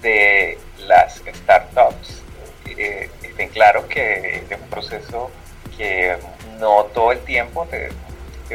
de 0.02 0.58
las 0.86 1.16
startups 1.16 2.22
eh, 2.66 3.10
estén 3.22 3.48
claros 3.50 3.84
que 3.86 4.42
es 4.48 4.60
un 4.60 4.68
proceso 4.68 5.30
que 5.76 6.16
no 6.58 6.84
todo 6.94 7.12
el 7.12 7.18
tiempo 7.20 7.66
te, 7.66 7.90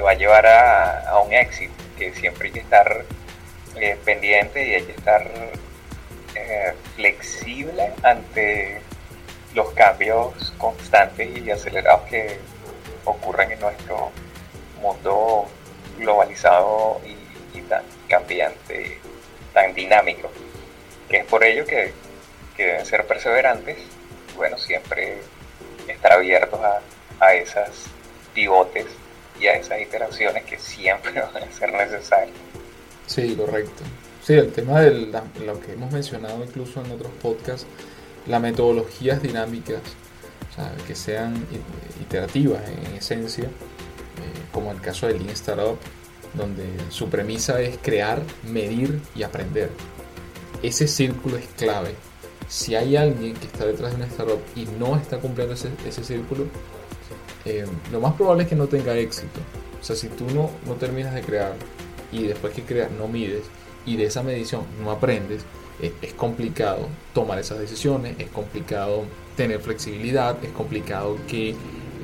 va 0.01 0.12
a 0.12 0.13
llevar 0.15 0.47
a, 0.47 1.10
a 1.10 1.19
un 1.19 1.34
éxito 1.34 1.73
que 1.97 2.13
siempre 2.13 2.47
hay 2.47 2.53
que 2.53 2.60
estar 2.60 3.06
eh, 3.75 3.97
pendiente 4.03 4.67
y 4.67 4.73
hay 4.73 4.84
que 4.84 4.91
estar 4.93 5.29
eh, 6.36 6.74
flexible 6.96 7.93
ante 8.04 8.82
los 9.54 9.72
cambios 9.74 10.54
constantes 10.58 11.38
y 11.38 11.52
acelerados 11.52 12.10
que 12.10 12.39
ocurren 13.06 13.52
en 13.52 13.60
nuestro 13.60 14.12
mundo 14.82 15.48
globalizado 15.98 17.02
y, 17.06 17.62
tan 17.62 17.84
cambiante, 18.10 19.00
tan 19.54 19.74
dinámico. 19.74 20.32
Que 21.10 21.17
es 21.17 21.26
por 21.26 21.43
ello 21.43 21.65
que, 21.65 21.93
deben 22.58 22.86
ser 22.86 23.06
perseverantes 23.08 23.78
bueno, 24.36 24.58
siempre 24.58 25.17
estar 25.88 26.13
abiertos 26.13 26.60
a, 26.62 26.82
a 27.19 27.34
esas 27.34 27.86
pivotes 28.34 28.86
y 29.39 29.48
a 29.48 29.56
esas 29.56 29.82
iteraciones 29.82 30.43
que 30.46 30.58
siempre 30.58 31.12
van 31.34 31.43
a 31.43 31.52
ser 31.52 31.72
necesarias. 31.72 32.36
Sí, 33.06 33.36
correcto. 33.36 33.84
Sí, 34.24 34.32
el 34.36 34.54
tema 34.54 34.80
de 34.80 35.12
lo 35.46 35.60
que 35.60 35.74
hemos 35.74 35.92
mencionado 35.92 36.42
incluso 36.46 36.82
en 36.82 36.92
otros 36.92 37.12
podcasts, 37.22 37.68
las 38.26 38.42
metodologías 38.42 39.22
dinámicas, 39.22 39.82
o 40.50 40.56
sea, 40.56 40.74
que 40.88 40.96
sean 40.96 41.46
iterativas 42.02 42.62
en 42.70 42.96
esencia, 42.96 43.44
eh, 43.44 43.50
como 44.54 44.72
el 44.72 44.80
caso 44.80 45.08
del 45.08 45.18
Lean 45.18 45.32
Startup, 45.32 45.78
donde 46.36 46.64
su 46.88 47.10
premisa 47.10 47.60
es 47.60 47.78
crear, 47.82 48.22
medir 48.50 49.02
y 49.14 49.24
aprender. 49.24 49.70
Ese 50.62 50.88
círculo 50.88 51.36
es 51.36 51.48
clave. 51.58 51.94
Si 52.48 52.76
hay 52.76 52.96
alguien 52.96 53.34
que 53.34 53.48
está 53.48 53.66
detrás 53.66 53.92
de 53.92 53.98
una 53.98 54.06
startup 54.06 54.40
y 54.56 54.66
no 54.80 54.96
está 54.96 55.20
cumpliendo 55.20 55.54
ese, 55.54 55.70
ese 55.86 56.02
círculo, 56.02 56.46
eh, 57.44 57.66
lo 57.92 58.00
más 58.00 58.14
probable 58.14 58.44
es 58.44 58.50
que 58.50 58.56
no 58.56 58.68
tenga 58.68 58.96
éxito. 58.96 59.42
O 59.82 59.84
sea, 59.84 59.98
si 59.98 60.08
tú 60.08 60.28
no, 60.34 60.50
no 60.66 60.76
terminas 60.76 61.14
de 61.14 61.24
crear 61.24 61.56
y 62.10 62.24
después 62.24 62.54
que 62.54 62.64
creas 62.64 62.90
no 62.90 63.10
mides 63.10 63.44
y 63.86 63.96
de 63.96 64.06
esa 64.06 64.24
medición 64.24 64.63
no 64.84 64.91
aprendes, 64.91 65.46
es, 65.82 66.13
complicado 66.13 66.88
tomar 67.13 67.39
esas 67.39 67.60
decisiones, 67.60 68.15
es 68.19 68.30
complicado 68.30 69.04
tener 69.36 69.60
flexibilidad, 69.60 70.38
es 70.43 70.52
complicado 70.52 71.17
que 71.28 71.56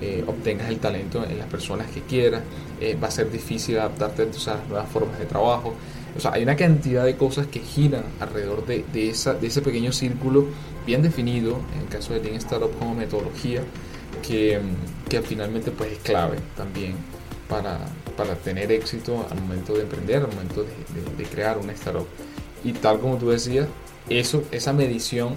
eh, 0.01 0.23
obtengas 0.27 0.69
el 0.69 0.79
talento 0.79 1.23
en 1.23 1.37
las 1.37 1.47
personas 1.47 1.89
que 1.91 2.01
quieras, 2.01 2.41
eh, 2.81 2.97
va 3.01 3.07
a 3.07 3.11
ser 3.11 3.31
difícil 3.31 3.77
adaptarte 3.77 4.23
a 4.23 4.25
las 4.25 4.67
nuevas 4.67 4.89
formas 4.89 5.19
de 5.19 5.25
trabajo. 5.25 5.73
O 6.17 6.19
sea, 6.19 6.33
hay 6.33 6.43
una 6.43 6.55
cantidad 6.55 7.05
de 7.05 7.15
cosas 7.15 7.47
que 7.47 7.59
giran 7.59 8.03
alrededor 8.19 8.65
de, 8.65 8.83
de, 8.91 9.09
esa, 9.09 9.33
de 9.35 9.47
ese 9.47 9.61
pequeño 9.61 9.91
círculo 9.91 10.47
bien 10.85 11.01
definido, 11.01 11.59
en 11.75 11.81
el 11.81 11.87
caso 11.87 12.13
de 12.13 12.21
Lean 12.21 12.35
Startup 12.35 12.71
como 12.79 12.95
metodología, 12.95 13.61
que, 14.27 14.59
que 15.07 15.21
finalmente 15.21 15.71
pues 15.71 15.91
es 15.93 15.99
clave 15.99 16.37
también 16.57 16.95
para, 17.47 17.79
para 18.19 18.35
tener 18.35 18.69
éxito 18.69 19.25
al 19.31 19.39
momento 19.39 19.73
de 19.73 19.83
emprender, 19.83 20.17
al 20.17 20.27
momento 20.27 20.65
de, 20.65 21.23
crear 21.23 21.57
una 21.57 21.71
startup. 21.71 22.05
Y 22.65 22.73
tal 22.73 22.99
como 22.99 23.15
tú 23.15 23.29
decías, 23.29 23.65
eso, 24.09 24.43
esa 24.51 24.73
medición 24.73 25.35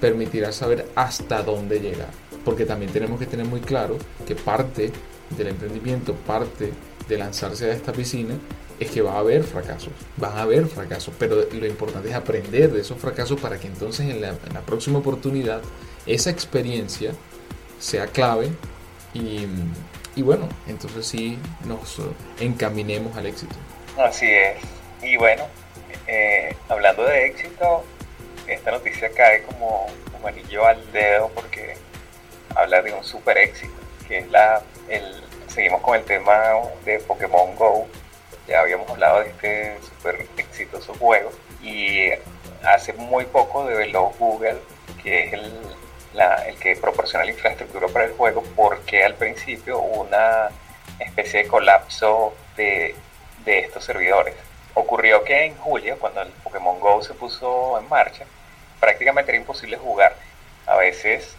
permitirá 0.00 0.50
saber 0.50 0.88
hasta 0.94 1.42
dónde 1.42 1.78
llegar. 1.80 2.08
Porque 2.42 2.64
también 2.64 2.90
tenemos 2.90 3.20
que 3.20 3.26
tener 3.26 3.44
muy 3.44 3.60
claro 3.60 3.98
que 4.26 4.34
parte 4.34 4.90
del 5.36 5.48
emprendimiento, 5.48 6.14
parte 6.14 6.72
de 7.06 7.18
lanzarse 7.18 7.66
a 7.66 7.74
esta 7.74 7.92
piscina, 7.92 8.34
es 8.80 8.90
que 8.90 9.02
va 9.02 9.12
a 9.12 9.18
haber 9.18 9.44
fracasos, 9.44 9.92
van 10.16 10.32
a 10.38 10.42
haber 10.42 10.66
fracasos, 10.68 11.12
pero 11.18 11.36
lo 11.36 11.66
importante 11.66 12.08
es 12.08 12.14
aprender 12.14 12.72
de 12.72 12.80
esos 12.80 12.98
fracasos 12.98 13.38
para 13.38 13.60
que 13.60 13.66
entonces 13.66 14.08
en 14.08 14.22
la, 14.22 14.30
en 14.30 14.54
la 14.54 14.62
próxima 14.62 15.00
oportunidad 15.00 15.60
esa 16.06 16.30
experiencia 16.30 17.12
sea 17.78 18.06
clave 18.06 18.50
y, 19.12 19.46
y 20.14 20.22
bueno, 20.22 20.48
entonces 20.66 21.06
sí 21.06 21.38
nos 21.64 22.00
encaminemos 22.40 23.16
al 23.16 23.26
éxito. 23.26 23.54
Así 23.98 24.30
es. 24.30 24.56
Y 25.02 25.16
bueno, 25.16 25.44
eh, 26.06 26.54
hablando 26.68 27.04
de 27.04 27.26
éxito, 27.26 27.84
esta 28.46 28.70
noticia 28.70 29.10
cae 29.10 29.42
como, 29.44 29.86
como 30.12 30.28
anillo 30.28 30.66
al 30.66 30.92
dedo 30.92 31.30
porque 31.34 31.76
habla 32.54 32.82
de 32.82 32.92
un 32.92 33.04
super 33.04 33.38
éxito, 33.38 33.74
que 34.06 34.18
es 34.18 34.30
la, 34.30 34.62
el, 34.88 35.22
seguimos 35.48 35.80
con 35.80 35.96
el 35.96 36.04
tema 36.04 36.34
de 36.84 36.98
Pokémon 37.00 37.54
Go, 37.56 37.86
ya 38.46 38.60
habíamos 38.60 38.88
hablado 38.90 39.20
de 39.20 39.28
este 39.28 39.78
super 39.82 40.26
exitoso 40.36 40.94
juego 40.94 41.30
y 41.62 42.10
hace 42.64 42.92
muy 42.94 43.24
poco 43.24 43.66
develó 43.66 44.12
Google, 44.18 44.58
que 45.02 45.24
es 45.24 45.32
el 45.32 45.52
el 46.14 46.56
que 46.58 46.76
proporciona 46.76 47.24
la 47.24 47.30
infraestructura 47.30 47.88
para 47.88 48.04
el 48.06 48.12
juego, 48.12 48.42
porque 48.54 49.04
al 49.04 49.14
principio 49.14 49.78
hubo 49.78 50.02
una 50.02 50.48
especie 50.98 51.42
de 51.42 51.48
colapso 51.48 52.34
de, 52.56 52.94
de 53.44 53.58
estos 53.60 53.84
servidores. 53.84 54.34
Ocurrió 54.74 55.24
que 55.24 55.44
en 55.44 55.56
julio, 55.56 55.98
cuando 55.98 56.22
el 56.22 56.30
Pokémon 56.44 56.78
Go 56.80 57.02
se 57.02 57.14
puso 57.14 57.78
en 57.78 57.88
marcha, 57.88 58.24
prácticamente 58.80 59.30
era 59.32 59.38
imposible 59.38 59.76
jugar. 59.76 60.16
A 60.66 60.76
veces 60.76 61.36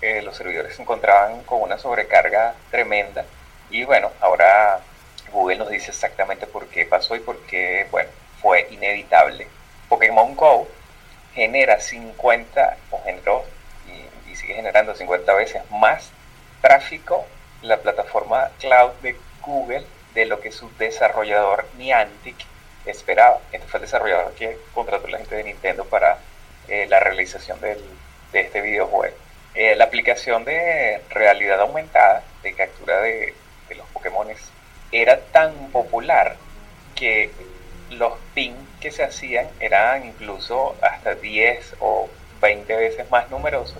eh, 0.00 0.22
los 0.22 0.36
servidores 0.36 0.76
se 0.76 0.82
encontraban 0.82 1.42
con 1.44 1.62
una 1.62 1.78
sobrecarga 1.78 2.54
tremenda 2.70 3.24
y 3.70 3.84
bueno, 3.84 4.10
ahora 4.20 4.80
Google 5.32 5.56
nos 5.56 5.70
dice 5.70 5.92
exactamente 5.92 6.46
por 6.46 6.66
qué 6.66 6.84
pasó 6.84 7.16
y 7.16 7.20
por 7.20 7.38
qué, 7.46 7.86
bueno, 7.90 8.10
fue 8.40 8.68
inevitable. 8.70 9.46
Pokémon 9.88 10.34
Go 10.36 10.68
genera 11.34 11.80
50 11.80 12.76
o 12.90 13.02
generó 13.04 13.44
sigue 14.36 14.54
generando 14.54 14.94
50 14.94 15.34
veces 15.34 15.62
más 15.70 16.10
tráfico 16.60 17.26
la 17.62 17.78
plataforma 17.78 18.50
cloud 18.60 18.92
de 19.02 19.16
Google 19.40 19.84
de 20.14 20.26
lo 20.26 20.40
que 20.40 20.52
su 20.52 20.70
desarrollador 20.78 21.66
Niantic 21.78 22.36
esperaba. 22.86 23.40
Este 23.52 23.66
fue 23.66 23.78
el 23.78 23.86
desarrollador 23.86 24.32
que 24.34 24.58
contrató 24.74 25.06
a 25.06 25.10
la 25.10 25.18
gente 25.18 25.36
de 25.36 25.44
Nintendo 25.44 25.84
para 25.84 26.18
eh, 26.68 26.86
la 26.88 27.00
realización 27.00 27.60
del, 27.60 27.78
de 28.32 28.40
este 28.40 28.60
videojuego. 28.60 29.14
Eh, 29.54 29.74
la 29.76 29.84
aplicación 29.84 30.44
de 30.44 31.02
realidad 31.10 31.60
aumentada, 31.60 32.22
de 32.42 32.54
captura 32.54 33.00
de, 33.00 33.34
de 33.68 33.74
los 33.74 33.86
Pokémon, 33.88 34.28
era 34.90 35.18
tan 35.32 35.52
popular 35.70 36.36
que 36.94 37.30
los 37.90 38.14
ping 38.34 38.54
que 38.80 38.90
se 38.90 39.04
hacían 39.04 39.48
eran 39.60 40.06
incluso 40.06 40.76
hasta 40.80 41.14
10 41.14 41.76
o 41.80 42.08
20 42.40 42.74
veces 42.76 43.10
más 43.10 43.30
numerosos 43.30 43.78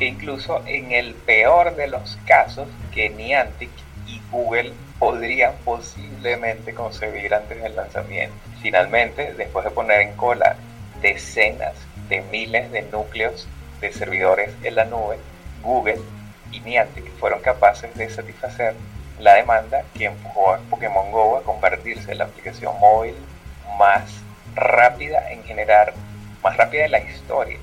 que 0.00 0.06
incluso 0.06 0.62
en 0.66 0.92
el 0.92 1.14
peor 1.14 1.76
de 1.76 1.86
los 1.86 2.18
casos 2.26 2.66
que 2.94 3.10
Niantic 3.10 3.68
y 4.06 4.18
Google 4.30 4.72
podrían 4.98 5.52
posiblemente 5.62 6.72
concebir 6.72 7.34
antes 7.34 7.62
del 7.62 7.76
lanzamiento. 7.76 8.34
Finalmente, 8.62 9.34
después 9.34 9.62
de 9.62 9.70
poner 9.70 10.00
en 10.00 10.16
cola 10.16 10.56
decenas 11.02 11.74
de 12.08 12.22
miles 12.22 12.72
de 12.72 12.80
núcleos 12.80 13.46
de 13.82 13.92
servidores 13.92 14.50
en 14.62 14.76
la 14.76 14.86
nube, 14.86 15.18
Google 15.62 16.00
y 16.50 16.60
Niantic 16.60 17.04
fueron 17.18 17.42
capaces 17.42 17.94
de 17.94 18.08
satisfacer 18.08 18.74
la 19.18 19.34
demanda 19.34 19.84
que 19.92 20.06
empujó 20.06 20.54
a 20.54 20.60
Pokémon 20.70 21.12
Go 21.12 21.36
a 21.36 21.42
convertirse 21.42 22.12
en 22.12 22.18
la 22.18 22.24
aplicación 22.24 22.72
móvil 22.80 23.16
más 23.78 24.22
rápida 24.54 25.30
en 25.30 25.44
generar, 25.44 25.92
más 26.42 26.56
rápida 26.56 26.84
de 26.84 26.88
la 26.88 27.00
historia, 27.00 27.58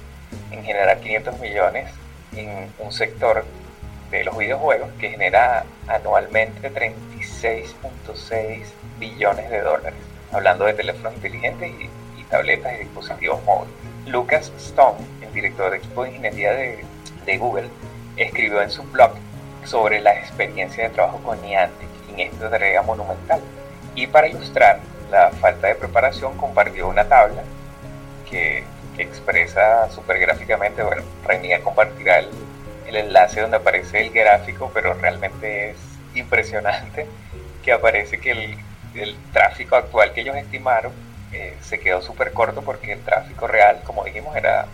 en 0.52 0.64
generar 0.64 1.00
500 1.00 1.40
millones 1.40 1.90
en 2.38 2.72
un 2.80 2.92
sector 2.92 3.44
de 4.12 4.24
los 4.24 4.38
videojuegos 4.38 4.90
que 5.00 5.10
genera 5.10 5.66
anualmente 5.88 6.72
36.6 6.72 8.64
billones 9.00 9.50
de 9.50 9.62
dólares, 9.62 10.00
hablando 10.32 10.66
de 10.66 10.74
teléfonos 10.74 11.14
inteligentes 11.16 11.72
y, 11.72 11.90
tabletas 12.30 12.74
y 12.74 12.80
dispositivos 12.80 13.42
móviles. 13.46 13.74
Lucas 14.06 14.52
Stone, 14.58 14.98
el 15.22 15.32
director 15.32 15.72
de 15.72 15.78
equipo 15.78 16.04
de 16.04 16.10
ingeniería 16.10 16.52
de, 16.52 16.84
de 17.26 17.38
Google, 17.38 17.70
escribió 18.18 18.62
en 18.62 18.70
su 18.70 18.84
blog 18.84 19.12
sobre 19.64 20.02
la 20.02 20.14
experiencia 20.14 20.84
de 20.84 20.90
trabajo 20.90 21.20
con 21.24 21.42
Niantic 21.42 21.88
en 22.10 22.20
esta 22.20 22.50
tarea 22.50 22.82
monumental. 22.82 23.40
Y 23.96 24.08
para 24.08 24.28
ilustrar 24.28 24.82
la 25.10 25.32
falta 25.32 25.68
de 25.68 25.76
preparación, 25.76 26.36
compartió 26.36 26.90
una 26.90 27.08
tabla 27.08 27.44
que 28.30 28.66
expresa 28.98 29.90
súper 29.92 30.20
gráficamente, 30.20 30.82
bueno, 30.84 31.04
René 31.26 31.60
compartirá 31.62 32.20
el, 32.20 32.30
el 32.88 32.96
enlace 32.96 33.42
donde 33.42 33.58
aparece 33.58 34.02
el 34.02 34.12
gráfico, 34.12 34.72
pero 34.74 34.94
realmente 34.94 35.72
es 35.72 35.78
impresionante 36.16 37.08
que 37.64 37.72
aparece 37.72 38.20
que 38.20 38.32
el, 38.32 38.58
el 38.96 39.16
tráfico 39.32 39.76
actual 39.76 40.14
que 40.14 40.22
ellos 40.22 40.36
estimaron 40.36 40.92
eh, 41.34 41.56
se 41.62 41.80
quedó 41.80 42.02
súper 42.02 42.32
corto 42.32 42.62
porque 42.62 42.94
el 42.94 43.02
tráfico 43.02 43.48
real, 43.48 43.82
como 43.84 44.04
dijimos, 44.04 44.36
era 44.36 44.68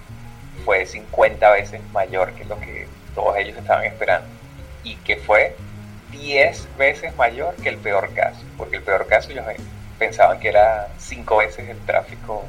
fue 0.66 0.86
50 0.86 1.52
veces 1.52 1.82
mayor 1.92 2.34
que 2.34 2.46
lo 2.46 2.60
que 2.60 2.88
todos 3.16 3.36
ellos 3.38 3.58
estaban 3.58 3.86
esperando. 3.86 4.28
Y 4.84 4.96
que 4.98 5.18
fue 5.18 5.56
10 6.12 6.78
veces 6.78 7.16
mayor 7.16 7.56
que 7.56 7.70
el 7.70 7.78
peor 7.78 8.14
caso, 8.14 8.42
porque 8.58 8.78
el 8.78 8.84
peor 8.84 9.08
caso 9.08 9.32
ellos 9.32 9.46
pensaban 9.98 10.40
que 10.40 10.50
era 10.50 10.90
5 10.98 11.38
veces 11.38 11.70
el 11.70 11.80
tráfico 11.86 12.46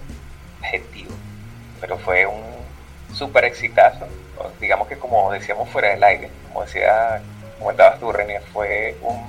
objetivo 0.61 1.14
pero 1.85 1.99
fue 1.99 2.25
un 2.25 3.15
súper 3.15 3.45
exitazo. 3.45 4.07
Digamos 4.59 4.89
que 4.89 4.97
como 4.97 5.31
decíamos 5.31 5.69
fuera 5.69 5.91
del 5.91 6.03
aire, 6.03 6.31
como 6.49 6.65
decía, 6.65 7.21
comentabas 7.59 8.01
tú 8.01 8.11
René, 8.11 8.41
fue 8.55 8.97
un, 9.03 9.23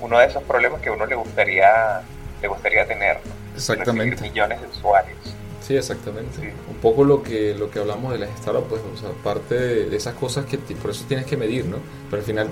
uno 0.00 0.18
de 0.18 0.24
esos 0.24 0.42
problemas 0.44 0.80
que 0.80 0.88
a 0.88 0.92
uno 0.92 1.04
le 1.04 1.14
gustaría 1.14 2.00
le 2.40 2.48
gustaría 2.48 2.86
tener. 2.86 3.18
Exactamente. 3.54 4.22
millones 4.22 4.62
de 4.62 4.66
usuarios. 4.68 5.18
Sí, 5.60 5.76
exactamente. 5.76 6.54
Un 6.70 6.76
poco 6.76 7.04
lo 7.04 7.22
que, 7.22 7.54
lo 7.54 7.70
que 7.70 7.80
hablamos 7.80 8.14
de 8.14 8.20
las 8.20 8.30
startups, 8.38 8.68
pues, 8.70 8.80
o 8.80 8.96
sea, 8.96 9.10
parte 9.22 9.54
de, 9.54 9.94
esas 9.94 10.14
cosas 10.14 10.46
que 10.46 10.56
por 10.56 10.92
eso 10.92 11.04
tienes 11.06 11.26
que 11.26 11.36
medir, 11.36 11.66
¿no? 11.66 11.76
Pero 12.08 12.22
al 12.22 12.26
final, 12.26 12.48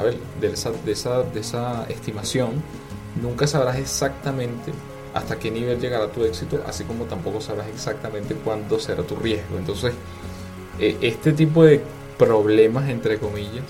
a 0.00 0.02
ver, 0.02 0.16
de 0.40 0.48
esa, 0.48 0.72
de 0.72 0.90
esa, 0.90 1.22
de 1.22 1.38
esa 1.38 1.86
estimación, 1.88 2.64
nunca 3.22 3.46
sabrás 3.46 3.76
exactamente 3.76 4.72
hasta 5.14 5.38
qué 5.38 5.50
nivel 5.50 5.80
llegará 5.80 6.08
tu 6.08 6.24
éxito, 6.24 6.62
así 6.66 6.84
como 6.84 7.04
tampoco 7.04 7.40
sabrás 7.40 7.68
exactamente 7.68 8.34
cuándo 8.34 8.78
será 8.78 9.02
tu 9.02 9.16
riesgo. 9.16 9.56
Entonces, 9.58 9.94
eh, 10.78 10.96
este 11.00 11.32
tipo 11.32 11.64
de 11.64 11.80
problemas, 12.18 12.88
entre 12.88 13.18
comillas, 13.18 13.64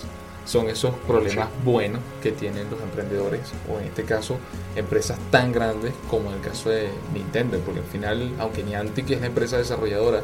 son 0.48 0.70
esos 0.70 0.94
problemas 1.06 1.48
buenos 1.62 2.00
que 2.22 2.32
tienen 2.32 2.70
los 2.70 2.80
emprendedores 2.80 3.42
o 3.70 3.78
en 3.80 3.86
este 3.86 4.04
caso 4.04 4.38
empresas 4.76 5.18
tan 5.30 5.52
grandes 5.52 5.92
como 6.08 6.30
en 6.30 6.36
el 6.36 6.40
caso 6.40 6.70
de 6.70 6.88
Nintendo 7.12 7.58
porque 7.58 7.80
al 7.80 7.86
final 7.86 8.32
aunque 8.38 8.62
Niantic 8.62 9.10
es 9.10 9.20
la 9.20 9.26
empresa 9.26 9.58
desarrolladora 9.58 10.20
eh, 10.20 10.22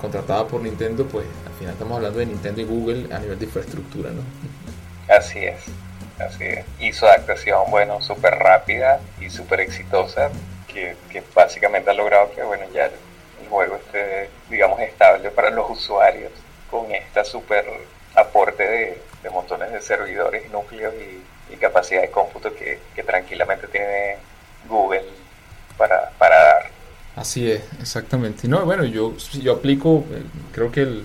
contratada 0.00 0.48
por 0.48 0.62
Nintendo 0.62 1.06
pues 1.06 1.26
al 1.46 1.52
final 1.52 1.74
estamos 1.74 1.96
hablando 1.96 2.18
de 2.18 2.26
Nintendo 2.26 2.60
y 2.60 2.64
Google 2.64 3.14
a 3.14 3.20
nivel 3.20 3.38
de 3.38 3.44
infraestructura 3.44 4.10
¿no? 4.10 4.22
así 5.14 5.38
es 5.38 5.60
así 6.26 6.44
es 6.44 6.64
y 6.78 6.92
su 6.92 7.06
adaptación 7.06 7.70
bueno 7.70 8.00
súper 8.02 8.34
rápida 8.34 9.00
y 9.20 9.30
súper 9.30 9.60
exitosa 9.60 10.30
que, 10.66 10.96
básicamente 11.34 11.90
ha 11.90 11.94
logrado 11.94 12.32
que 12.32 12.42
bueno 12.42 12.64
ya 12.72 12.86
el 12.86 13.48
juego 13.48 13.76
esté 13.76 14.30
digamos 14.48 14.80
estable 14.80 15.30
para 15.30 15.50
los 15.50 15.70
usuarios 15.70 16.32
con 16.70 16.90
esta 16.90 17.24
súper 17.24 17.66
aporte 18.14 18.62
de, 19.22 19.30
montones 19.30 19.72
de 19.72 19.80
servidores, 19.80 20.50
núcleos 20.50 20.94
y, 20.94 21.22
capacidad 21.60 22.00
de 22.00 22.10
cómputo 22.10 22.52
que, 22.54 22.80
tranquilamente 23.06 23.68
tiene 23.68 24.16
Google 24.66 25.04
para, 25.76 26.10
para, 26.18 26.36
dar. 26.36 26.70
Así 27.14 27.52
es, 27.52 27.62
exactamente. 27.80 28.48
No, 28.48 28.64
bueno, 28.64 28.84
yo, 28.84 29.14
yo 29.40 29.52
aplico, 29.52 30.04
eh, 30.10 30.22
creo 30.52 30.72
que 30.72 30.80
el, 30.80 31.04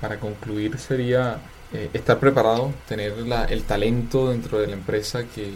para 0.00 0.18
concluir 0.18 0.76
sería 0.78 1.36
eh, 1.72 1.90
estar 1.92 2.18
preparado, 2.18 2.72
tener 2.86 3.16
la, 3.18 3.44
el 3.44 3.64
talento 3.64 4.30
dentro 4.30 4.58
de 4.58 4.66
la 4.66 4.74
empresa 4.74 5.24
que, 5.24 5.50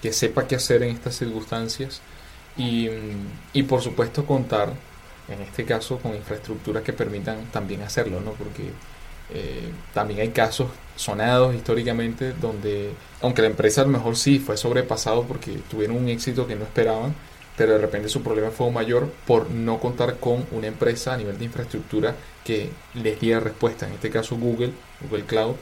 que, 0.00 0.12
sepa 0.12 0.46
qué 0.46 0.56
hacer 0.56 0.82
en 0.82 0.94
estas 0.94 1.16
circunstancias 1.16 2.00
y, 2.56 2.88
y 3.52 3.62
por 3.64 3.82
supuesto 3.82 4.24
contar, 4.24 4.72
en 5.28 5.42
este 5.42 5.64
caso, 5.64 5.98
con 5.98 6.14
infraestructuras 6.14 6.82
que 6.82 6.92
permitan 6.92 7.46
también 7.52 7.82
hacerlo, 7.82 8.20
¿no? 8.20 8.32
Porque 8.32 8.70
eh, 9.32 9.70
también 9.94 10.20
hay 10.20 10.30
casos 10.30 10.68
sonados 10.96 11.54
históricamente 11.54 12.32
donde, 12.32 12.90
aunque 13.22 13.42
la 13.42 13.48
empresa 13.48 13.82
a 13.82 13.84
lo 13.84 13.90
mejor 13.90 14.16
sí 14.16 14.40
fue 14.40 14.56
sobrepasado 14.56 15.22
porque 15.22 15.52
tuvieron 15.70 15.96
un 15.96 16.08
éxito 16.08 16.46
que 16.46 16.56
no 16.56 16.64
esperaban, 16.64 17.14
pero 17.60 17.74
de 17.74 17.78
repente 17.78 18.08
su 18.08 18.22
problema 18.22 18.50
fue 18.50 18.70
mayor 18.70 19.12
por 19.26 19.50
no 19.50 19.78
contar 19.78 20.16
con 20.16 20.46
una 20.52 20.66
empresa 20.66 21.12
a 21.12 21.18
nivel 21.18 21.38
de 21.38 21.44
infraestructura 21.44 22.14
que 22.42 22.70
les 22.94 23.20
diera 23.20 23.38
respuesta. 23.38 23.86
En 23.86 23.92
este 23.92 24.08
caso 24.08 24.38
Google, 24.38 24.72
Google 25.02 25.26
Cloud, 25.26 25.56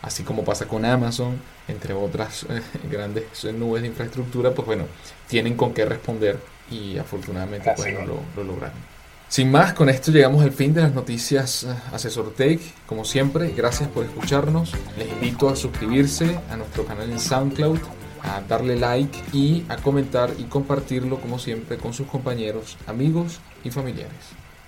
así 0.00 0.22
como 0.22 0.42
pasa 0.42 0.66
con 0.66 0.86
Amazon, 0.86 1.38
entre 1.68 1.92
otras 1.92 2.46
eh, 2.48 2.62
grandes 2.90 3.44
nubes 3.52 3.82
de 3.82 3.88
infraestructura, 3.88 4.52
pues 4.52 4.64
bueno, 4.64 4.86
tienen 5.28 5.54
con 5.54 5.74
qué 5.74 5.84
responder 5.84 6.38
y 6.70 6.96
afortunadamente 6.96 7.70
pues, 7.76 7.92
lo, 7.92 8.20
lo 8.34 8.42
lograron. 8.42 8.94
Sin 9.28 9.50
más, 9.50 9.74
con 9.74 9.90
esto 9.90 10.12
llegamos 10.12 10.42
al 10.42 10.52
fin 10.52 10.72
de 10.72 10.80
las 10.80 10.94
noticias 10.94 11.64
eh, 11.64 11.74
Asesor 11.92 12.32
Take. 12.32 12.60
Como 12.86 13.04
siempre, 13.04 13.50
gracias 13.50 13.90
por 13.90 14.06
escucharnos. 14.06 14.72
Les 14.96 15.10
invito 15.10 15.50
a 15.50 15.56
suscribirse 15.56 16.38
a 16.50 16.56
nuestro 16.56 16.86
canal 16.86 17.10
en 17.10 17.20
SoundCloud, 17.20 17.80
a 18.24 18.40
darle 18.40 18.76
like 18.76 19.16
y 19.32 19.64
a 19.68 19.76
comentar 19.76 20.30
y 20.38 20.44
compartirlo 20.44 21.20
como 21.20 21.38
siempre 21.38 21.76
con 21.76 21.92
sus 21.92 22.06
compañeros, 22.06 22.76
amigos 22.86 23.40
y 23.62 23.70
familiares. 23.70 24.43